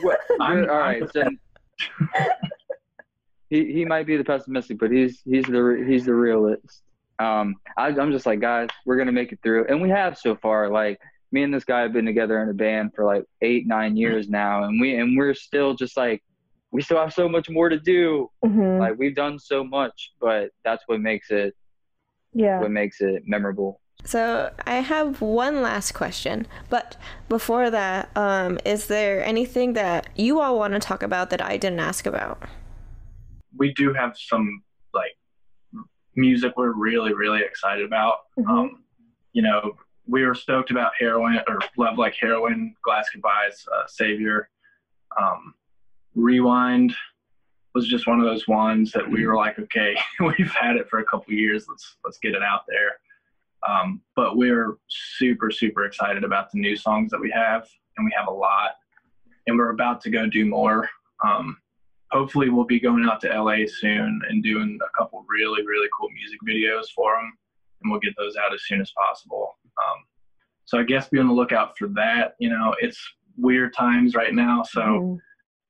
What- 0.04 0.20
I'm- 0.40 0.70
all 0.70 0.78
right, 0.78 1.12
so 1.12 1.24
he 3.50 3.72
he 3.74 3.86
might 3.86 4.06
be 4.06 4.18
the 4.18 4.24
pessimistic, 4.24 4.80
but 4.80 4.92
he's 4.92 5.22
he's 5.26 5.46
the 5.46 5.84
he's 5.88 6.06
the 6.06 6.14
realist. 6.14 6.84
Um, 7.20 7.56
I, 7.78 7.88
I'm 7.88 8.12
just 8.12 8.26
like, 8.26 8.40
guys, 8.40 8.70
we're 8.86 8.98
gonna 8.98 9.12
make 9.12 9.32
it 9.32 9.40
through, 9.44 9.68
and 9.68 9.82
we 9.82 9.90
have 9.90 10.18
so 10.18 10.36
far. 10.36 10.70
Like 10.70 11.00
me 11.32 11.44
and 11.44 11.54
this 11.54 11.64
guy 11.64 11.82
have 11.82 11.94
been 11.94 12.06
together 12.06 12.42
in 12.42 12.50
a 12.50 12.54
band 12.54 12.92
for 12.94 13.06
like 13.06 13.24
eight 13.42 13.68
nine 13.68 13.96
years 13.96 14.30
now, 14.30 14.64
and 14.64 14.80
we 14.80 14.96
and 14.96 15.18
we're 15.18 15.34
still 15.34 15.74
just 15.74 15.96
like, 15.96 16.22
we 16.72 16.82
still 16.82 16.98
have 16.98 17.14
so 17.14 17.30
much 17.30 17.50
more 17.50 17.70
to 17.70 17.80
do. 17.80 18.30
Mhm. 18.44 18.80
Like 18.80 18.98
we've 18.98 19.16
done 19.16 19.40
so 19.40 19.64
much, 19.64 20.12
but 20.20 20.52
that's 20.64 20.84
what 20.88 21.00
makes 21.00 21.32
it 21.32 21.56
yeah. 22.34 22.60
what 22.60 22.72
makes 22.72 23.02
it 23.02 23.24
memorable. 23.26 23.80
So 24.04 24.52
I 24.66 24.76
have 24.76 25.22
one 25.22 25.62
last 25.62 25.92
question, 25.92 26.48
but 26.70 26.98
before 27.30 27.70
that, 27.70 28.10
um, 28.18 28.58
is 28.66 28.88
there 28.88 29.24
anything 29.24 29.74
that 29.74 30.08
you 30.16 30.40
all 30.40 30.58
want 30.58 30.74
to 30.74 30.80
talk 30.80 31.04
about 31.04 31.30
that 31.30 31.42
I 31.42 31.58
didn't 31.58 31.80
ask 31.80 32.08
about? 32.08 32.42
We 33.56 33.74
do 33.74 33.94
have 33.94 34.18
some 34.18 34.64
like 34.94 35.12
music 36.16 36.54
we're 36.58 36.74
really 36.74 37.14
really 37.14 37.42
excited 37.42 37.86
about. 37.86 38.16
Mhm. 38.38 38.50
Um, 38.50 38.84
you 39.34 39.42
know, 39.42 39.78
we 40.08 40.26
were 40.26 40.36
stoked 40.36 40.72
about 40.72 40.92
heroin 41.00 41.40
or 41.48 41.60
love 41.78 41.98
like 41.98 42.16
heroin, 42.20 42.76
glass 42.84 43.08
goodbyes, 43.14 43.66
uh, 43.74 43.88
savior. 43.88 44.50
Um, 45.20 45.54
Rewind 46.16 46.94
was 47.74 47.88
just 47.88 48.08
one 48.08 48.20
of 48.20 48.26
those 48.26 48.48
ones 48.48 48.92
that 48.92 49.10
we 49.10 49.26
were 49.26 49.36
like, 49.36 49.58
okay, 49.60 49.96
we've 50.20 50.54
had 50.54 50.76
it 50.76 50.90
for 50.90 51.00
a 51.00 51.06
couple 51.06 51.34
years. 51.34 51.66
Let's 51.70 51.98
let's 52.04 52.18
get 52.18 52.34
it 52.34 52.44
out 52.44 52.62
there. 52.68 53.00
Um, 53.68 54.02
but 54.16 54.38
we're 54.38 54.78
super 54.88 55.52
super 55.52 55.86
excited 55.86 56.24
about 56.24 56.52
the 56.52 56.60
new 56.60 56.76
songs 56.76 57.12
that 57.12 57.22
we 57.22 57.32
have, 57.32 57.68
and 57.98 58.06
we 58.06 58.14
have 58.18 58.28
a 58.28 58.32
lot, 58.32 58.72
and 59.48 59.58
we're 59.58 59.70
about 59.70 60.02
to 60.02 60.10
go 60.10 60.28
do 60.28 60.46
more. 60.46 60.90
Um, 61.24 61.58
hopefully, 62.12 62.50
we'll 62.50 62.66
be 62.66 62.80
going 62.80 63.08
out 63.10 63.22
to 63.22 63.30
LA 63.30 63.66
soon 63.68 64.22
and 64.28 64.44
doing 64.44 64.80
a 64.84 64.98
couple 64.98 65.24
really 65.30 65.66
really 65.66 65.88
cool 65.98 66.10
music 66.10 66.40
videos 66.48 66.88
for 66.96 67.16
them, 67.16 67.32
and 67.82 67.92
we'll 67.92 68.02
get 68.02 68.16
those 68.18 68.36
out 68.36 68.54
as 68.54 68.64
soon 68.66 68.82
as 68.82 68.92
possible. 68.98 69.56
Um, 69.78 70.04
so 70.66 70.80
I 70.80 70.84
guess 70.84 71.10
be 71.10 71.20
on 71.20 71.28
the 71.28 71.34
lookout 71.34 71.78
for 71.78 71.88
that. 71.90 72.36
You 72.40 72.50
know, 72.50 72.76
it's 72.80 73.00
weird 73.38 73.74
times 73.74 74.16
right 74.16 74.34
now, 74.34 74.64
so 74.64 74.82
Mhm. 74.82 75.20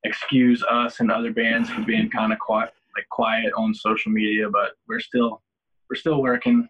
excuse 0.03 0.63
us 0.63 0.99
and 0.99 1.11
other 1.11 1.31
bands 1.31 1.69
for 1.69 1.81
being 1.83 2.09
kind 2.09 2.33
of 2.33 2.39
quiet, 2.39 2.73
like 2.95 3.07
quiet 3.09 3.51
on 3.55 3.73
social 3.73 4.11
media, 4.11 4.49
but 4.49 4.73
we're 4.87 4.99
still 4.99 5.41
we're 5.89 5.95
still 5.95 6.21
working. 6.21 6.69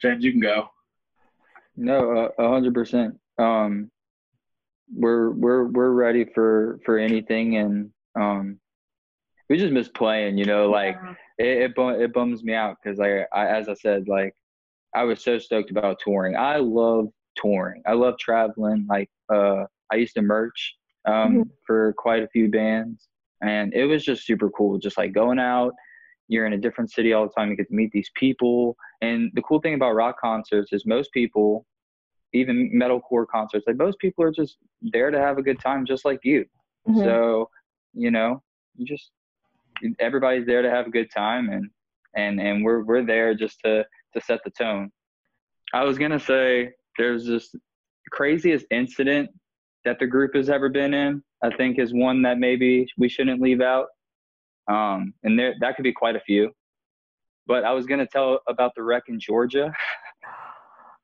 James, 0.00 0.22
you 0.24 0.30
can 0.30 0.40
go. 0.40 0.70
No, 1.76 2.16
uh, 2.16 2.28
a 2.38 2.48
hundred 2.48 2.74
percent. 2.74 3.18
Um, 3.38 3.90
we're 4.94 5.30
we're 5.30 5.64
we're 5.64 5.90
ready 5.90 6.24
for 6.24 6.80
for 6.84 6.98
anything, 6.98 7.56
and 7.56 7.90
um, 8.14 8.60
we 9.48 9.58
just 9.58 9.72
miss 9.72 9.88
playing. 9.88 10.38
You 10.38 10.44
know, 10.44 10.70
like 10.70 10.96
it 11.38 11.46
it, 11.62 11.74
bum, 11.74 12.00
it 12.00 12.12
bums 12.12 12.42
me 12.42 12.54
out 12.54 12.76
because 12.82 13.00
I, 13.00 13.26
I 13.32 13.46
as 13.46 13.68
I 13.68 13.74
said, 13.74 14.08
like 14.08 14.34
I 14.94 15.04
was 15.04 15.22
so 15.22 15.38
stoked 15.38 15.70
about 15.70 15.98
touring. 16.04 16.36
I 16.36 16.56
love 16.56 17.08
touring. 17.36 17.82
I 17.86 17.92
love 17.92 18.18
traveling. 18.18 18.86
Like 18.88 19.10
uh, 19.32 19.64
I 19.92 19.96
used 19.96 20.14
to 20.14 20.22
merch 20.22 20.74
um 21.06 21.50
for 21.66 21.94
quite 21.96 22.22
a 22.22 22.28
few 22.28 22.48
bands, 22.50 23.08
and 23.42 23.72
it 23.74 23.84
was 23.86 24.04
just 24.04 24.26
super 24.26 24.50
cool. 24.50 24.78
Just 24.78 24.98
like 24.98 25.12
going 25.12 25.38
out. 25.38 25.72
You're 26.30 26.46
in 26.46 26.52
a 26.52 26.58
different 26.58 26.90
city 26.90 27.14
all 27.14 27.26
the 27.26 27.32
time. 27.32 27.48
You 27.48 27.56
get 27.56 27.68
to 27.68 27.74
meet 27.74 27.90
these 27.92 28.10
people. 28.14 28.76
And 29.00 29.30
the 29.34 29.40
cool 29.42 29.60
thing 29.60 29.74
about 29.74 29.92
rock 29.92 30.20
concerts 30.20 30.74
is 30.74 30.84
most 30.84 31.10
people, 31.12 31.64
even 32.34 32.70
metalcore 32.74 33.26
concerts, 33.26 33.64
like 33.66 33.76
most 33.76 33.98
people 33.98 34.22
are 34.24 34.30
just 34.30 34.58
there 34.82 35.10
to 35.10 35.18
have 35.18 35.38
a 35.38 35.42
good 35.42 35.58
time, 35.58 35.86
just 35.86 36.04
like 36.04 36.20
you. 36.24 36.44
Mhm. 36.86 37.02
So, 37.02 37.48
you 37.94 38.10
know, 38.10 38.42
you 38.76 38.84
just 38.84 39.10
everybody's 40.00 40.46
there 40.46 40.60
to 40.60 40.70
have 40.70 40.86
a 40.86 40.90
good 40.90 41.10
time, 41.10 41.48
and 41.48 41.70
and 42.14 42.40
and 42.40 42.64
we're 42.64 42.82
we're 42.84 43.04
there 43.04 43.34
just 43.34 43.60
to 43.64 43.86
to 44.14 44.20
set 44.20 44.40
the 44.44 44.50
tone. 44.50 44.90
I 45.74 45.84
was 45.84 45.98
gonna 45.98 46.20
say 46.20 46.70
there's 46.96 47.26
this 47.26 47.54
craziest 48.10 48.66
incident 48.70 49.30
that 49.84 49.98
the 49.98 50.06
group 50.06 50.34
has 50.34 50.48
ever 50.50 50.68
been 50.68 50.94
in. 50.94 51.22
I 51.42 51.54
think 51.56 51.78
is 51.78 51.92
one 51.94 52.22
that 52.22 52.38
maybe 52.38 52.86
we 52.96 53.08
shouldn't 53.08 53.40
leave 53.40 53.60
out. 53.60 53.86
Um, 54.70 55.14
and 55.22 55.38
there 55.38 55.54
that 55.60 55.76
could 55.76 55.84
be 55.84 55.92
quite 55.92 56.16
a 56.16 56.20
few. 56.20 56.50
But 57.46 57.64
I 57.64 57.72
was 57.72 57.86
gonna 57.86 58.06
tell 58.06 58.40
about 58.48 58.72
the 58.76 58.82
wreck 58.82 59.04
in 59.08 59.18
Georgia. 59.20 59.72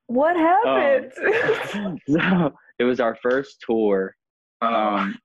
What 0.07 0.35
happened? 0.35 1.11
Um, 1.73 1.97
so 2.09 2.53
it 2.79 2.83
was 2.83 2.99
our 2.99 3.15
first 3.21 3.61
tour. 3.65 4.15
Um, 4.61 5.17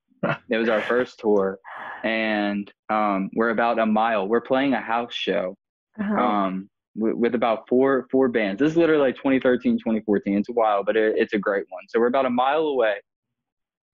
it 0.51 0.57
was 0.57 0.69
our 0.69 0.81
first 0.83 1.19
tour, 1.19 1.59
and 2.05 2.71
um, 2.89 3.31
we're 3.35 3.51
about 3.51 3.79
a 3.79 3.87
mile. 3.87 4.27
We're 4.29 4.41
playing 4.41 4.75
a 4.75 4.81
house 4.81 5.15
show 5.15 5.57
Uh-huh. 6.01 6.15
um, 6.15 6.71
with, 6.97 7.15
with 7.15 7.35
about 7.35 7.69
four 7.69 8.07
four 8.11 8.29
bands. 8.29 8.59
This 8.59 8.73
is 8.73 8.77
literally 8.77 9.03
like 9.03 9.17
2013, 9.17 9.79
2014. 9.79 10.39
It's 10.39 10.49
a 10.49 10.53
while, 10.53 10.85
but 10.85 10.97
it, 10.97 11.15
it's 11.17 11.33
a 11.35 11.39
great 11.39 11.67
one. 11.69 11.83
So 11.89 12.01
we're 12.01 12.09
about 12.09 12.27
a 12.27 12.31
mile 12.31 12.63
away, 12.63 12.97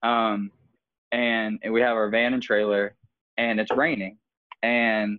um, 0.02 0.50
and, 1.12 1.59
and 1.62 1.72
we 1.72 1.80
have 1.80 1.96
our 1.96 2.09
van 2.11 2.35
and 2.35 2.42
trailer, 2.42 2.94
and 3.38 3.61
it's 3.61 3.70
raining, 3.72 4.18
and 4.62 5.18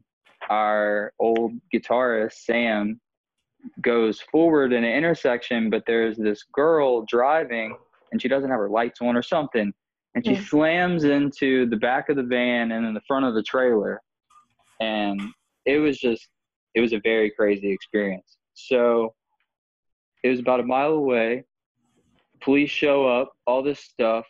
our 0.50 1.14
old 1.20 1.54
guitarist 1.74 2.34
Sam 2.46 3.00
goes 3.82 4.22
forward 4.22 4.72
in 4.72 4.84
an 4.84 4.94
intersection, 4.94 5.70
but 5.70 5.84
there's 5.86 6.18
this 6.18 6.44
girl 6.54 7.06
driving, 7.06 7.76
and 8.12 8.22
she 8.22 8.28
doesn't 8.28 8.50
have 8.50 8.60
her 8.60 8.70
lights 8.70 9.02
on 9.02 9.16
or 9.16 9.22
something, 9.22 9.74
and 10.16 10.26
she 10.26 10.36
Hmm. 10.36 10.42
slams 10.44 11.04
into 11.04 11.68
the 11.70 11.76
back 11.76 12.10
of 12.10 12.16
the 12.16 12.24
van 12.24 12.72
and 12.72 12.86
in 12.86 12.94
the 12.94 13.02
front 13.08 13.26
of 13.26 13.34
the 13.36 13.44
trailer, 13.44 14.02
and 14.80 15.22
it 15.66 15.80
was 15.80 15.98
just 15.98 16.30
it 16.78 16.82
was 16.82 16.94
a 16.94 17.00
very 17.00 17.32
crazy 17.32 17.72
experience. 17.72 18.38
So 18.54 19.16
it 20.24 20.30
was 20.30 20.40
about 20.40 20.60
a 20.60 20.64
mile 20.64 20.92
away. 20.92 21.44
Police 22.40 22.70
show 22.70 23.08
up, 23.08 23.32
all 23.48 23.64
this 23.64 23.80
stuff, 23.80 24.28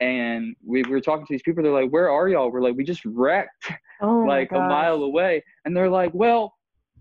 and 0.00 0.56
we 0.66 0.82
were 0.82 1.00
talking 1.00 1.24
to 1.24 1.32
these 1.32 1.42
people. 1.42 1.62
They're 1.62 1.72
like, 1.72 1.90
"Where 1.90 2.10
are 2.10 2.28
y'all?" 2.28 2.50
We're 2.50 2.62
like, 2.62 2.74
"We 2.74 2.82
just 2.82 3.04
wrecked 3.04 3.70
oh 4.00 4.24
like 4.26 4.50
a 4.50 4.58
mile 4.58 5.04
away," 5.04 5.44
and 5.64 5.76
they're 5.76 5.88
like, 5.88 6.10
"Well, 6.12 6.52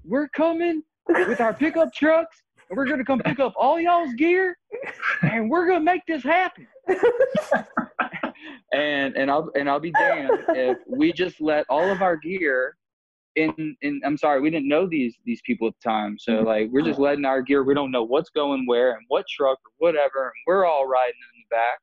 we're 0.05 0.27
coming 0.27 0.83
with 1.09 1.41
our 1.41 1.55
pickup 1.55 1.91
trucks, 1.91 2.43
and 2.69 2.77
we're 2.77 2.85
gonna 2.85 3.03
come 3.03 3.17
pick 3.17 3.39
up 3.39 3.53
all 3.57 3.79
y'all's 3.79 4.13
gear, 4.13 4.55
and 5.23 5.49
we're 5.49 5.65
gonna 5.65 5.79
make 5.79 6.05
this 6.07 6.21
happen." 6.21 6.67
and 8.73 9.17
and 9.17 9.31
I'll 9.31 9.49
and 9.55 9.67
I'll 9.67 9.79
be 9.79 9.91
damned 9.91 10.45
if 10.49 10.77
we 10.87 11.11
just 11.13 11.41
let 11.41 11.65
all 11.67 11.89
of 11.89 12.03
our 12.03 12.15
gear 12.15 12.77
in 13.35 13.75
in 13.81 14.01
I'm 14.05 14.17
sorry, 14.17 14.41
we 14.41 14.49
didn't 14.49 14.67
know 14.67 14.87
these 14.87 15.15
these 15.25 15.41
people 15.45 15.67
at 15.67 15.73
the 15.81 15.89
time. 15.89 16.17
So 16.19 16.33
mm-hmm. 16.33 16.47
like 16.47 16.69
we're 16.71 16.81
just 16.81 16.99
letting 16.99 17.25
our 17.25 17.41
gear, 17.41 17.63
we 17.63 17.73
don't 17.73 17.91
know 17.91 18.03
what's 18.03 18.29
going 18.29 18.65
where 18.65 18.93
and 18.93 19.05
what 19.07 19.25
truck 19.27 19.59
or 19.65 19.71
whatever, 19.77 20.25
and 20.25 20.43
we're 20.47 20.65
all 20.65 20.87
riding 20.87 21.15
in 21.35 21.43
the 21.49 21.55
back. 21.55 21.79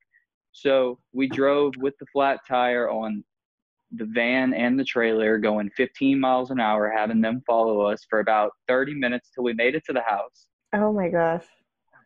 So 0.53 0.99
we 1.13 1.29
drove 1.29 1.75
with 1.79 1.95
the 1.99 2.07
flat 2.13 2.41
tire 2.47 2.91
on 2.91 3.25
the 3.93 4.09
van 4.13 4.55
and 4.55 4.79
the 4.79 4.85
trailer 4.85 5.39
going 5.39 5.69
15 5.77 6.19
miles 6.19 6.51
an 6.51 6.61
hour, 6.61 6.93
having 6.95 7.21
them 7.21 7.43
follow 7.47 7.81
us 7.81 8.07
for 8.09 8.21
about 8.21 8.53
30 8.69 8.95
minutes 8.95 9.31
till 9.35 9.43
we 9.43 9.53
made 9.53 9.75
it 9.75 9.85
to 9.87 9.93
the 9.93 10.03
house 10.03 10.47
oh 10.75 10.93
my 10.93 11.09
gosh. 11.09 11.45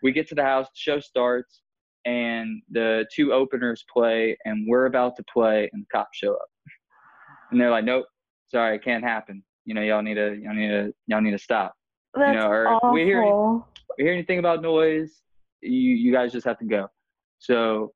we 0.03 0.13
get 0.13 0.29
to 0.29 0.35
the 0.35 0.43
house, 0.43 0.67
the 0.67 0.77
show 0.77 1.01
starts, 1.01 1.63
and 2.05 2.63
the 2.71 3.07
two 3.15 3.33
openers 3.33 3.85
play, 3.93 4.37
and 4.45 4.67
we're 4.69 4.87
about 4.87 5.17
to 5.17 5.25
play, 5.33 5.69
and 5.73 5.83
the 5.83 5.87
cops 5.93 6.19
show 6.19 6.35
up, 6.35 6.49
and 7.51 7.61
they're 7.61 7.71
like, 7.71 7.85
"Nope, 7.85 8.07
sorry, 8.55 8.77
it 8.77 8.85
can't 8.85 9.03
happen. 9.03 9.43
You 9.65 9.75
know, 9.75 9.83
y'all 9.83 10.03
need 10.03 10.15
to, 10.15 10.37
y'all 10.37 10.55
need 10.55 10.69
to, 10.69 10.95
y'all 11.09 11.21
need 11.21 11.33
to 11.33 11.39
stop. 11.39 11.75
That's 12.15 12.37
know, 12.41 12.49
or 12.49 12.69
awful. 12.69 12.93
we 12.93 13.03
hear- 13.05 13.23
If 13.23 13.99
you 13.99 14.05
hear 14.07 14.13
anything 14.13 14.39
about 14.39 14.63
noise, 14.63 15.23
you 15.61 15.91
you 16.05 16.13
guys 16.13 16.33
just 16.33 16.47
have 16.47 16.59
to 16.59 16.65
go." 16.65 16.89
So 17.39 17.93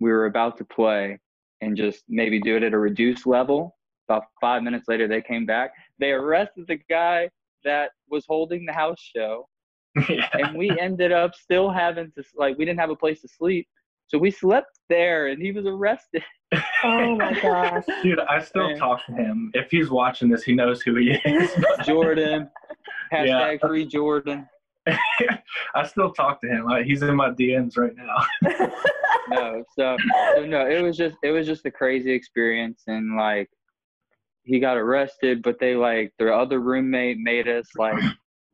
we 0.00 0.10
were 0.10 0.26
about 0.26 0.56
to 0.58 0.64
play, 0.64 1.18
and 1.60 1.76
just 1.76 2.04
maybe 2.08 2.40
do 2.40 2.56
it 2.56 2.62
at 2.62 2.72
a 2.72 2.78
reduced 2.78 3.26
level. 3.26 3.76
About 4.08 4.24
five 4.40 4.62
minutes 4.62 4.86
later, 4.88 5.06
they 5.08 5.22
came 5.22 5.46
back. 5.46 5.72
They 5.98 6.12
arrested 6.12 6.66
the 6.68 6.78
guy 6.88 7.30
that 7.64 7.90
was 8.10 8.24
holding 8.26 8.66
the 8.66 8.72
house 8.72 9.00
show 9.00 9.48
yeah. 10.08 10.28
and 10.32 10.56
we 10.56 10.70
ended 10.80 11.12
up 11.12 11.34
still 11.34 11.70
having 11.70 12.10
to 12.16 12.24
like 12.34 12.56
we 12.58 12.64
didn't 12.64 12.80
have 12.80 12.90
a 12.90 12.96
place 12.96 13.20
to 13.20 13.28
sleep 13.28 13.68
so 14.12 14.18
we 14.18 14.30
slept 14.30 14.78
there 14.88 15.28
and 15.28 15.40
he 15.42 15.52
was 15.52 15.64
arrested 15.66 16.22
Oh 16.84 17.16
my 17.16 17.32
gosh. 17.40 17.84
Dude, 18.02 18.18
I 18.20 18.38
still 18.42 18.68
Man. 18.68 18.76
talk 18.78 19.06
to 19.06 19.12
him. 19.12 19.50
If 19.54 19.70
he's 19.70 19.88
watching 19.90 20.28
this, 20.28 20.42
he 20.42 20.52
knows 20.54 20.82
who 20.82 20.96
he 20.96 21.12
is. 21.24 21.50
jordan 21.86 22.48
hashtag 23.12 23.58
Yeah. 23.62 23.66
free 23.68 23.86
jordan 23.86 24.46
I 25.74 25.86
still 25.86 26.12
talk 26.12 26.40
to 26.42 26.48
him. 26.48 26.64
Like, 26.66 26.84
he's 26.86 27.02
in 27.02 27.14
my 27.14 27.30
DMs 27.30 27.78
right 27.78 27.92
now. 27.96 28.26
no 29.28 29.64
so, 29.78 29.96
so 30.36 30.44
no 30.44 30.66
it 30.68 30.82
was 30.82 30.96
just 30.96 31.16
it 31.22 31.30
was 31.30 31.46
just 31.46 31.64
a 31.64 31.70
crazy 31.70 32.12
experience 32.12 32.82
and 32.88 33.16
like 33.16 33.48
he 34.42 34.58
got 34.58 34.76
arrested 34.76 35.40
but 35.42 35.58
they 35.60 35.74
like 35.76 36.12
their 36.18 36.34
other 36.34 36.58
roommate 36.60 37.16
made 37.18 37.46
us 37.48 37.68
like 37.78 38.02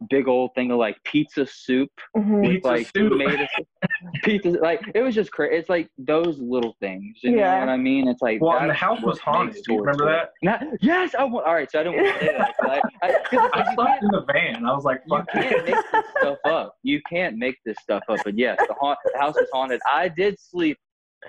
big 0.08 0.28
old 0.28 0.54
thing 0.54 0.70
of 0.70 0.78
like 0.78 0.96
pizza 1.04 1.44
soup 1.46 1.90
Mhm. 2.16 2.40
with 2.42 2.50
Pizza 2.52 2.68
like 2.68 2.86
soup. 2.96 3.12
made 3.16 3.40
us 3.40 3.48
pizza 4.22 4.50
like 4.50 4.80
it 4.94 5.02
was 5.02 5.12
just 5.14 5.32
crazy 5.32 5.56
it's 5.56 5.68
like 5.68 5.88
those 5.98 6.38
little 6.38 6.76
things 6.80 7.18
you 7.22 7.36
Yeah. 7.36 7.54
know 7.54 7.60
what 7.60 7.68
i 7.70 7.76
mean 7.76 8.06
it's 8.06 8.22
like 8.22 8.40
Well, 8.40 8.58
and 8.58 8.70
the 8.70 8.74
house 8.74 9.02
was 9.02 9.18
haunted. 9.18 9.62
Do 9.64 9.74
you 9.74 9.80
remember 9.80 10.04
that? 10.06 10.30
Not, 10.42 10.62
yes, 10.80 11.14
I 11.16 11.24
want. 11.24 11.46
All 11.46 11.54
right, 11.54 11.68
so 11.70 11.80
I 11.80 11.82
don't 11.82 11.96
want 11.96 12.06
to 12.14 12.20
say 12.20 12.32
that. 12.38 12.54
'cause 12.60 12.70
I, 13.02 13.06
I, 13.06 13.12
'cause 13.24 13.50
I 13.54 13.68
you 13.68 13.74
slept 13.74 14.02
in 14.02 14.08
the 14.10 14.24
van. 14.32 14.64
I 14.66 14.72
was 14.74 14.84
like, 14.84 15.00
you 15.06 15.16
fuck 15.16 15.28
can't 15.32 15.64
make 15.64 15.74
this 15.92 16.04
stuff 16.20 16.38
up. 16.44 16.76
You 16.84 17.00
can't 17.08 17.36
make 17.36 17.56
this 17.64 17.76
stuff 17.82 18.02
up. 18.08 18.20
But 18.24 18.38
yes, 18.38 18.56
the, 18.68 18.74
haunt, 18.80 18.98
the 19.12 19.18
house 19.18 19.34
was 19.34 19.48
haunted. 19.52 19.80
I 19.92 20.08
did 20.08 20.38
sleep 20.38 20.78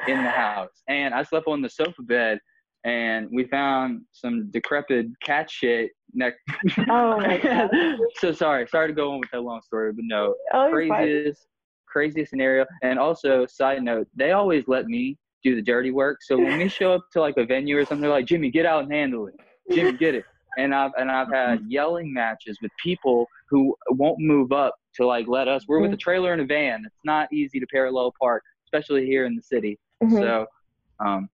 in 0.07 0.23
the 0.23 0.29
house, 0.29 0.83
and 0.87 1.13
I 1.13 1.23
slept 1.23 1.47
on 1.47 1.61
the 1.61 1.69
sofa 1.69 2.01
bed, 2.03 2.39
and 2.85 3.27
we 3.31 3.45
found 3.45 4.01
some 4.11 4.49
decrepit 4.51 5.07
cat 5.21 5.49
shit 5.49 5.91
next. 6.13 6.39
Oh 6.89 7.19
my 7.19 7.37
god. 7.37 7.69
so 8.15 8.31
sorry, 8.31 8.67
sorry 8.67 8.87
to 8.87 8.93
go 8.93 9.11
on 9.11 9.19
with 9.19 9.29
that 9.31 9.41
long 9.41 9.61
story, 9.61 9.91
but 9.93 10.03
no, 10.07 10.35
Oh, 10.53 10.69
craziest, 10.71 11.47
craziest 11.87 12.29
scenario. 12.29 12.65
And 12.81 12.97
also, 12.97 13.45
side 13.45 13.83
note, 13.83 14.07
they 14.15 14.31
always 14.31 14.63
let 14.67 14.85
me 14.85 15.17
do 15.43 15.55
the 15.55 15.61
dirty 15.61 15.91
work. 15.91 16.19
So 16.21 16.37
when 16.37 16.57
we 16.57 16.67
show 16.67 16.93
up 16.93 17.01
to 17.13 17.21
like 17.21 17.35
a 17.37 17.45
venue 17.45 17.77
or 17.77 17.85
something, 17.85 18.01
they're 18.01 18.09
like, 18.09 18.25
Jimmy, 18.25 18.49
get 18.51 18.65
out 18.65 18.83
and 18.83 18.91
handle 18.91 19.27
it. 19.27 19.35
Jimmy, 19.71 19.97
get 19.97 20.15
it. 20.15 20.25
And 20.57 20.73
I've 20.73 20.91
and 20.97 21.09
I've 21.11 21.31
had 21.31 21.63
yelling 21.67 22.11
matches 22.13 22.57
with 22.61 22.71
people 22.83 23.25
who 23.49 23.75
won't 23.91 24.19
move 24.19 24.51
up 24.51 24.75
to 24.95 25.05
like 25.05 25.27
let 25.27 25.47
us. 25.47 25.65
We're 25.67 25.79
with 25.79 25.93
a 25.93 25.97
trailer 25.97 26.33
and 26.33 26.41
a 26.41 26.45
van. 26.45 26.83
It's 26.85 26.95
not 27.05 27.31
easy 27.31 27.59
to 27.59 27.65
parallel 27.67 28.13
park, 28.19 28.43
especially 28.65 29.05
here 29.05 29.25
in 29.25 29.35
the 29.35 29.41
city. 29.41 29.77
Mhm. 30.03 30.19
So, 30.19 30.45
um, 30.99 31.29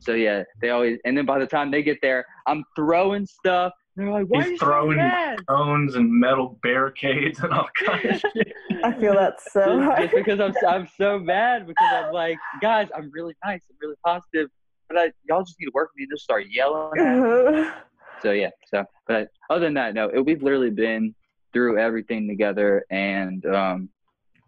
so 0.00 0.12
yeah, 0.12 0.42
they 0.60 0.70
always. 0.70 0.98
And 1.04 1.16
then 1.16 1.26
by 1.26 1.38
the 1.38 1.46
time 1.46 1.70
they 1.70 1.82
get 1.82 1.98
there, 2.02 2.24
I'm 2.46 2.64
throwing 2.74 3.26
stuff. 3.26 3.72
They're 3.96 4.10
like, 4.10 4.26
"Why 4.26 4.40
He's 4.40 4.46
are 4.46 4.50
you 4.52 4.58
so 4.58 4.66
throwing- 4.66 4.96
mad?" 4.98 5.40
Stones 5.42 5.94
and 5.94 6.12
metal 6.12 6.58
barricades 6.62 7.40
and 7.40 7.52
all 7.52 7.68
kinds 7.84 8.22
of 8.24 8.30
shit. 8.36 8.52
I 8.84 8.92
feel 8.92 9.14
that 9.14 9.40
so 9.40 9.64
just, 9.64 9.84
hard. 9.84 10.02
just 10.02 10.14
because 10.14 10.40
I'm 10.40 10.54
I'm 10.68 10.88
so 10.98 11.18
mad 11.18 11.66
because 11.66 11.88
I'm 11.92 12.12
like, 12.12 12.36
guys, 12.60 12.88
I'm 12.94 13.10
really 13.12 13.34
nice, 13.44 13.62
I'm 13.70 13.76
really 13.80 13.96
positive, 14.04 14.48
but 14.88 14.98
I, 14.98 15.12
y'all 15.28 15.42
just 15.42 15.56
need 15.58 15.66
to 15.66 15.72
work 15.74 15.90
with 15.94 15.98
me 15.98 16.02
and 16.04 16.12
just 16.12 16.24
start 16.24 16.44
yelling. 16.50 17.00
At 17.00 17.52
me. 17.54 17.70
So 18.22 18.32
yeah, 18.32 18.48
so 18.66 18.82
but 19.06 19.28
other 19.50 19.60
than 19.66 19.74
that, 19.74 19.92
no, 19.92 20.08
it, 20.08 20.24
we've 20.24 20.42
literally 20.42 20.70
been 20.70 21.14
through 21.52 21.78
everything 21.78 22.26
together, 22.26 22.82
and 22.90 23.44
um, 23.44 23.90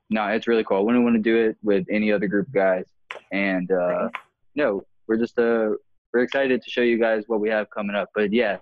no, 0.08 0.26
it's 0.28 0.48
really 0.48 0.64
cool. 0.64 0.78
I 0.78 0.80
wouldn't 0.80 1.04
want 1.04 1.16
to 1.16 1.22
do 1.22 1.36
it 1.36 1.56
with 1.62 1.84
any 1.90 2.10
other 2.10 2.28
group 2.28 2.46
of 2.48 2.54
guys, 2.54 2.86
and 3.30 3.70
uh, 3.70 4.08
no, 4.54 4.84
we're 5.08 5.16
just 5.16 5.38
uh 5.38 5.70
we're 6.12 6.22
excited 6.22 6.62
to 6.62 6.70
show 6.70 6.82
you 6.82 6.98
guys 6.98 7.24
what 7.26 7.40
we 7.40 7.48
have 7.48 7.68
coming 7.70 7.96
up. 7.96 8.10
But 8.14 8.32
yes, 8.32 8.60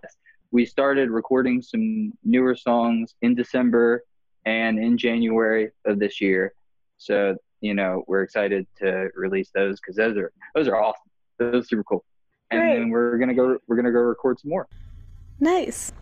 we 0.51 0.65
started 0.65 1.11
recording 1.11 1.61
some 1.61 2.13
newer 2.25 2.57
songs 2.57 3.15
in 3.23 3.35
December 3.35 4.03
and 4.45 4.79
in 4.79 4.97
January 4.97 5.71
of 5.85 5.99
this 5.99 6.21
year. 6.21 6.55
So 6.99 7.37
you 7.61 7.75
know 7.75 8.05
we're 8.07 8.23
excited 8.23 8.67
to 8.79 9.09
release 9.15 9.51
those 9.55 9.81
because 9.81 9.97
those 9.97 10.17
are 10.17 10.33
those 10.55 10.69
are 10.69 10.83
awesome. 10.83 11.11
Those 11.39 11.65
are 11.65 11.67
super 11.67 11.85
cool. 11.85 12.05
And 12.51 12.61
Great. 12.61 12.79
then 12.79 12.91
we're 12.91 13.19
gonna 13.19 13.35
go 13.35 13.59
we're 13.67 13.77
gonna 13.77 13.93
go 13.93 14.01
record 14.01 14.39
some 14.39 14.51
more. 14.51 14.67
Nice. 15.41 15.93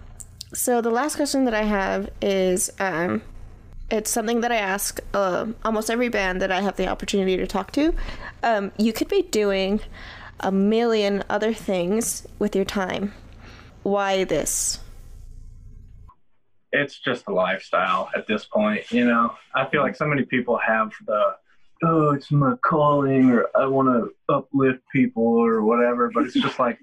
So 0.52 0.80
the 0.80 0.90
last 0.90 1.16
question 1.16 1.44
that 1.46 1.54
I 1.54 1.62
have 1.62 2.10
is 2.22 2.70
um 2.78 3.22
it's 3.90 4.10
something 4.10 4.40
that 4.40 4.52
I 4.52 4.56
ask 4.56 5.00
um 5.14 5.56
almost 5.64 5.90
every 5.90 6.08
band 6.08 6.40
that 6.42 6.52
I 6.52 6.60
have 6.60 6.76
the 6.76 6.86
opportunity 6.86 7.36
to 7.36 7.46
talk 7.46 7.72
to. 7.72 7.94
Um, 8.42 8.72
you 8.78 8.92
could 8.92 9.08
be 9.08 9.22
doing 9.22 9.80
a 10.40 10.52
million 10.52 11.24
other 11.28 11.52
things 11.52 12.26
with 12.38 12.54
your 12.54 12.64
time. 12.64 13.12
Why 13.82 14.24
this? 14.24 14.80
it's 16.74 16.98
just 16.98 17.26
a 17.28 17.32
lifestyle 17.32 18.10
at 18.16 18.26
this 18.26 18.44
point, 18.44 18.90
you 18.90 19.06
know. 19.06 19.34
I 19.54 19.64
feel 19.66 19.80
like 19.80 19.94
so 19.94 20.06
many 20.06 20.24
people 20.24 20.58
have 20.58 20.92
the 21.06 21.36
oh, 21.84 22.10
it's 22.10 22.30
my 22.32 22.56
calling 22.62 23.30
or 23.30 23.46
I 23.54 23.66
want 23.66 23.88
to 23.88 24.34
uplift 24.34 24.80
people 24.92 25.22
or 25.22 25.62
whatever, 25.62 26.10
but 26.12 26.24
it's 26.24 26.34
just 26.34 26.58
like 26.58 26.78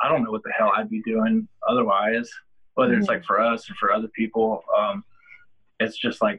I 0.00 0.08
don't 0.08 0.24
know 0.24 0.30
what 0.30 0.42
the 0.42 0.52
hell 0.56 0.72
I'd 0.74 0.88
be 0.88 1.02
doing 1.02 1.46
otherwise, 1.68 2.30
whether 2.74 2.94
it's 2.94 3.08
like 3.08 3.24
for 3.24 3.40
us 3.40 3.70
or 3.70 3.74
for 3.74 3.92
other 3.92 4.08
people. 4.08 4.64
Um, 4.76 5.04
it's 5.80 5.98
just 5.98 6.22
like 6.22 6.38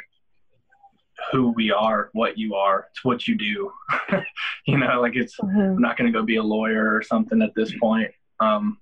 who 1.31 1.49
we 1.51 1.71
are, 1.71 2.09
what 2.13 2.37
you 2.37 2.55
are, 2.55 2.87
it's 2.91 3.03
what 3.03 3.27
you 3.27 3.35
do. 3.37 3.71
You 4.65 4.77
know, 4.77 5.01
like 5.01 5.15
it's 5.15 5.35
Mhm. 5.37 5.75
I'm 5.75 5.81
not 5.81 5.97
going 5.97 6.11
to 6.11 6.17
go 6.19 6.23
be 6.23 6.35
a 6.35 6.43
lawyer 6.43 6.93
or 6.95 7.01
something 7.01 7.41
at 7.41 7.55
this 7.55 7.73
point. 7.79 8.11
Um, 8.39 8.77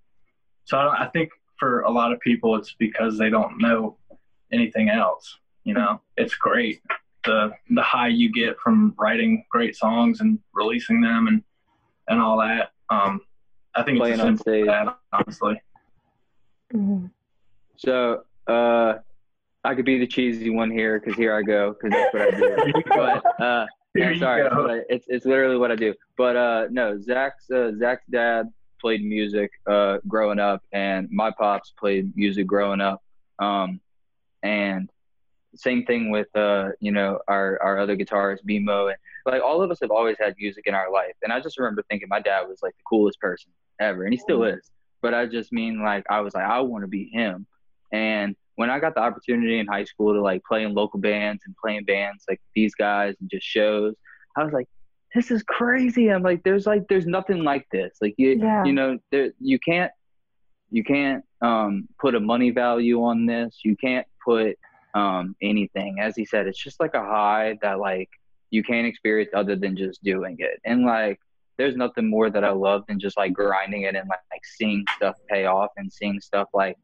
so 0.65 0.77
I, 0.77 0.83
don't, 0.83 0.95
I 0.95 1.07
think 1.07 1.29
for 1.57 1.81
a 1.81 1.89
lot 1.91 2.11
of 2.11 2.19
people, 2.19 2.55
it's 2.57 2.73
because 2.73 3.17
they 3.17 3.29
don't 3.29 3.57
know 3.59 3.97
anything 4.51 4.89
else. 4.89 5.39
You 5.63 5.73
know, 5.75 6.01
it's 6.17 6.35
great 6.35 6.81
the 7.25 7.51
the 7.69 7.81
high 7.81 8.07
you 8.09 8.31
get 8.31 8.57
from 8.59 8.93
writing 8.97 9.45
great 9.49 9.75
songs 9.75 10.19
and 10.21 10.39
releasing 10.53 10.99
them 11.01 11.27
and 11.27 11.41
and 12.09 12.21
all 12.21 12.37
that. 12.39 12.71
Um, 12.89 13.21
I 13.75 13.83
think 13.83 13.97
Playing 13.99 14.13
it's 14.15 14.21
as 14.23 14.27
on 14.27 14.37
simple 14.37 14.53
as 14.53 14.59
stage. 14.59 14.65
that, 14.67 14.97
honestly. 15.13 15.61
Mhm. 16.73 17.11
So, 17.77 18.23
uh, 18.47 18.95
I 19.67 19.75
could 19.75 19.83
be 19.83 19.99
the 19.99 20.07
cheesy 20.07 20.49
one 20.49 20.71
here 20.71 20.97
because 20.97 21.17
here 21.17 21.35
I 21.35 21.41
go 21.41 21.73
because 21.73 21.91
that's 21.91 22.13
what 22.13 22.33
I 22.33 22.37
do. 22.37 22.73
but 22.87 23.43
uh, 23.43 23.65
yeah, 23.95 24.17
sorry, 24.17 24.49
but 24.49 24.85
it's 24.89 25.07
it's 25.09 25.25
literally 25.25 25.57
what 25.57 25.73
I 25.73 25.75
do. 25.75 25.93
But 26.17 26.37
uh, 26.37 26.67
no, 26.71 26.97
Zack's 27.01 27.51
uh, 27.51 27.73
Zack's 27.77 28.05
dad 28.09 28.47
played 28.79 29.03
music 29.03 29.51
uh, 29.69 29.97
growing 30.07 30.39
up, 30.39 30.63
and 30.71 31.09
my 31.11 31.31
pops 31.31 31.73
played 31.77 32.15
music 32.15 32.47
growing 32.47 32.79
up. 32.79 33.03
Um, 33.39 33.81
and 34.41 34.89
same 35.53 35.85
thing 35.85 36.11
with 36.11 36.33
uh, 36.33 36.69
you 36.79 36.93
know 36.93 37.19
our 37.27 37.59
our 37.61 37.77
other 37.77 37.97
guitarist 37.97 38.45
BMO, 38.49 38.87
and 38.87 38.97
like 39.25 39.43
all 39.43 39.61
of 39.61 39.69
us 39.69 39.79
have 39.81 39.91
always 39.91 40.15
had 40.17 40.33
music 40.39 40.63
in 40.67 40.75
our 40.75 40.89
life. 40.89 41.15
And 41.23 41.33
I 41.33 41.41
just 41.41 41.59
remember 41.59 41.83
thinking 41.89 42.07
my 42.07 42.21
dad 42.21 42.47
was 42.47 42.59
like 42.63 42.77
the 42.77 42.83
coolest 42.89 43.19
person 43.19 43.51
ever, 43.81 44.05
and 44.05 44.13
he 44.13 44.17
still 44.17 44.45
is. 44.45 44.71
But 45.01 45.13
I 45.13 45.25
just 45.25 45.51
mean 45.51 45.83
like 45.83 46.05
I 46.09 46.21
was 46.21 46.33
like 46.33 46.45
I 46.45 46.61
want 46.61 46.85
to 46.85 46.87
be 46.87 47.09
him. 47.11 47.45
And 47.91 48.35
when 48.57 48.69
I 48.71 48.79
got 48.79 48.95
the 48.95 49.01
opportunity 49.01 49.59
in 49.59 49.67
high 49.67 49.85
school 49.85 50.13
to 50.13 50.21
like 50.21 50.41
play 50.43 50.63
in 50.63 50.73
local 50.73 50.99
bands 50.99 51.43
and 51.45 51.55
play 51.63 51.77
in 51.77 51.85
bands 51.85 52.25
like 52.27 52.41
these 52.55 52.73
guys 52.73 53.15
and 53.21 53.29
just 53.29 53.45
shows, 53.45 53.93
I 54.35 54.43
was 54.43 54.51
like, 54.51 54.67
this 55.13 55.31
is 55.31 55.43
crazy. 55.43 56.11
I'm 56.11 56.23
like, 56.23 56.43
there's 56.43 56.65
like, 56.65 56.87
there's 56.89 57.05
nothing 57.05 57.43
like 57.43 57.67
this. 57.71 57.97
Like 58.01 58.15
you, 58.17 58.31
Yeah. 58.31 58.65
you 58.65 58.73
know, 58.73 58.97
there, 59.11 59.31
you 59.39 59.59
can't, 59.59 59.91
you 60.71 60.83
can't 60.83 61.23
um, 61.41 61.87
put 61.99 62.15
a 62.15 62.19
money 62.19 62.49
value 62.49 63.03
on 63.03 63.27
this. 63.27 63.59
You 63.63 63.77
can't 63.77 64.07
put 64.25 64.57
um, 64.95 65.35
anything. 65.41 65.99
As 65.99 66.15
he 66.15 66.25
said, 66.25 66.47
it's 66.47 66.61
just 66.61 66.79
like 66.79 66.95
a 66.95 67.05
high 67.05 67.59
that 67.61 67.79
like 67.79 68.09
you 68.49 68.63
can't 68.63 68.87
experience 68.87 69.31
other 69.35 69.55
than 69.55 69.77
just 69.77 70.03
doing 70.03 70.35
it. 70.39 70.59
And 70.65 70.83
like, 70.83 71.19
there's 71.59 71.75
nothing 71.75 72.09
more 72.09 72.29
that 72.31 72.43
I 72.43 72.51
love 72.51 72.85
than 72.87 72.99
just 72.99 73.17
like 73.17 73.33
grinding 73.33 73.83
it 73.83 73.95
and 73.95 74.09
like, 74.09 74.19
like 74.31 74.45
seeing 74.45 74.83
stuff 74.95 75.15
pay 75.29 75.45
off 75.45 75.71
and 75.77 75.91
seeing 75.93 76.19
stuff 76.19 76.47
like 76.53 76.77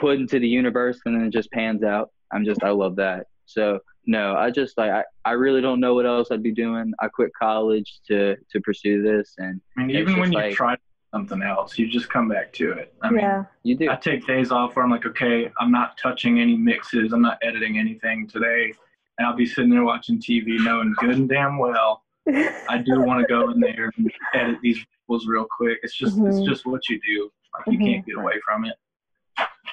put 0.00 0.18
into 0.18 0.38
the 0.38 0.48
universe 0.48 0.98
and 1.04 1.14
then 1.14 1.24
it 1.24 1.30
just 1.30 1.50
pans 1.52 1.82
out. 1.82 2.10
I'm 2.32 2.44
just 2.44 2.62
I 2.64 2.70
love 2.70 2.96
that. 2.96 3.26
So 3.46 3.80
no, 4.06 4.34
I 4.36 4.50
just 4.50 4.78
like 4.78 4.90
I, 4.90 5.04
I 5.24 5.32
really 5.32 5.60
don't 5.60 5.80
know 5.80 5.94
what 5.94 6.06
else 6.06 6.28
I'd 6.30 6.42
be 6.42 6.52
doing. 6.52 6.92
I 7.00 7.08
quit 7.08 7.30
college 7.38 8.00
to 8.08 8.36
to 8.50 8.60
pursue 8.60 9.02
this 9.02 9.34
and 9.38 9.60
I 9.76 9.84
mean, 9.84 9.96
even 9.96 10.14
when 10.18 10.32
just 10.32 10.42
you 10.42 10.48
like- 10.48 10.54
try 10.56 10.76
something 11.12 11.42
else, 11.42 11.76
you 11.76 11.88
just 11.88 12.08
come 12.08 12.28
back 12.28 12.52
to 12.52 12.70
it. 12.70 12.94
I 13.02 13.10
mean, 13.10 13.20
yeah. 13.20 13.44
you 13.64 13.76
do. 13.76 13.90
I 13.90 13.96
take 13.96 14.24
days 14.28 14.52
off 14.52 14.76
where 14.76 14.84
I'm 14.84 14.92
like, 14.92 15.06
okay, 15.06 15.50
I'm 15.58 15.72
not 15.72 15.98
touching 15.98 16.38
any 16.40 16.56
mixes, 16.56 17.12
I'm 17.12 17.20
not 17.22 17.36
editing 17.42 17.78
anything 17.78 18.28
today, 18.28 18.72
and 19.18 19.26
I'll 19.26 19.34
be 19.34 19.44
sitting 19.44 19.70
there 19.70 19.82
watching 19.82 20.20
TV, 20.20 20.62
knowing 20.64 20.94
good 20.98 21.16
and 21.16 21.28
damn 21.28 21.58
well 21.58 22.04
I 22.28 22.78
do 22.78 23.00
want 23.08 23.20
to 23.20 23.26
go 23.26 23.50
in 23.50 23.58
there 23.58 23.90
and 23.96 24.08
edit 24.34 24.58
these 24.62 24.78
vocals 25.08 25.26
real 25.26 25.46
quick. 25.50 25.78
It's 25.82 25.96
just 25.96 26.16
it's 26.18 26.36
Mhm. 26.38 26.46
just 26.48 26.64
what 26.64 26.88
you 26.88 27.00
do. 27.00 27.28
Like 27.58 27.66
you 27.74 27.78
Mhm. 27.80 27.84
can't 27.86 28.06
get 28.06 28.16
away 28.16 28.34
from 28.46 28.64
it. 28.66 28.76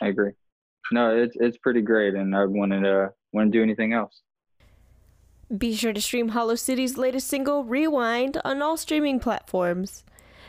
I 0.02 0.08
agree. 0.08 0.32
No, 0.92 1.16
it's 1.16 1.36
it's 1.40 1.58
pretty 1.58 1.82
great 1.82 2.14
and 2.16 2.36
I 2.36 2.46
to 2.46 3.12
want 3.34 3.52
to 3.52 3.58
do 3.58 3.64
anything 3.64 3.94
else. 3.94 4.22
Be 5.56 5.76
sure 5.76 5.94
to 5.94 6.02
stream 6.02 6.30
Hollow 6.30 6.56
City's 6.56 6.98
latest 6.98 7.28
single, 7.28 7.64
Rewind, 7.64 8.38
on 8.44 8.62
all 8.62 8.76
streaming 8.76 9.20
platforms. 9.20 10.04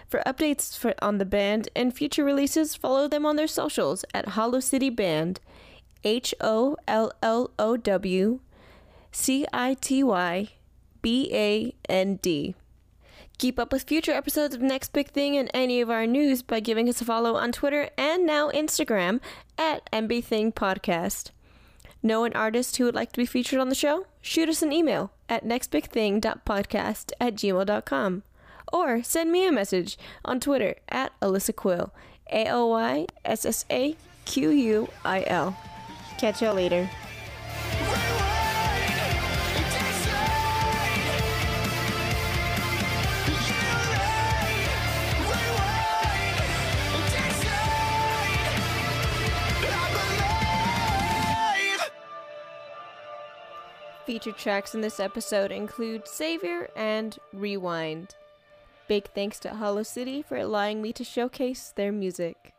For 0.08 0.22
updates 0.26 0.76
for, 0.76 0.94
on 1.00 1.18
the 1.18 1.24
band 1.24 1.68
and 1.76 1.94
future 1.94 2.24
releases, 2.24 2.74
follow 2.74 3.06
them 3.08 3.26
on 3.26 3.36
their 3.36 3.46
socials 3.46 4.04
at 4.14 4.30
Hollow 4.30 4.58
City 4.58 4.90
Band, 4.90 5.38
H 6.02 6.34
O 6.40 6.76
L 6.88 7.12
L 7.22 7.50
O 7.58 7.76
W 7.76 8.40
C 9.12 9.46
I 9.52 9.74
T 9.74 10.02
Y 10.02 10.48
B 11.02 11.30
A 11.32 11.74
N 11.88 12.18
D. 12.22 12.54
Keep 13.38 13.60
up 13.60 13.72
with 13.72 13.84
future 13.84 14.10
episodes 14.12 14.56
of 14.56 14.60
Next 14.60 14.92
Big 14.92 15.10
Thing 15.10 15.36
and 15.36 15.48
any 15.54 15.80
of 15.80 15.90
our 15.90 16.08
news 16.08 16.42
by 16.42 16.58
giving 16.58 16.88
us 16.88 17.00
a 17.00 17.04
follow 17.04 17.36
on 17.36 17.52
Twitter 17.52 17.88
and 17.96 18.26
now 18.26 18.50
Instagram 18.50 19.20
at 19.56 19.88
nbthingpodcast. 19.92 21.30
Know 22.02 22.24
an 22.24 22.32
artist 22.32 22.76
who 22.76 22.84
would 22.84 22.96
like 22.96 23.12
to 23.12 23.18
be 23.18 23.26
featured 23.26 23.60
on 23.60 23.68
the 23.68 23.76
show? 23.76 24.06
Shoot 24.20 24.48
us 24.48 24.60
an 24.60 24.72
email 24.72 25.12
at 25.28 25.44
nextbigthing.podcast 25.44 27.12
at 27.20 27.36
gmail.com 27.36 28.22
or 28.72 29.02
send 29.04 29.30
me 29.30 29.46
a 29.46 29.52
message 29.52 29.96
on 30.24 30.40
Twitter 30.40 30.74
at 30.88 31.12
Alyssa 31.20 31.54
Quill, 31.54 31.92
A 32.32 32.48
O 32.50 32.66
Y 32.66 33.06
S 33.24 33.44
S 33.44 33.64
A 33.70 33.96
Q 34.24 34.50
U 34.50 34.88
I 35.04 35.24
L. 35.28 35.56
Catch 36.18 36.42
y'all 36.42 36.54
later. 36.54 36.90
Featured 54.08 54.38
tracks 54.38 54.74
in 54.74 54.80
this 54.80 55.00
episode 55.00 55.52
include 55.52 56.08
Savior 56.08 56.70
and 56.74 57.18
Rewind. 57.34 58.14
Big 58.86 59.04
thanks 59.14 59.38
to 59.40 59.50
Hollow 59.50 59.82
City 59.82 60.22
for 60.22 60.38
allowing 60.38 60.80
me 60.80 60.94
to 60.94 61.04
showcase 61.04 61.74
their 61.76 61.92
music. 61.92 62.54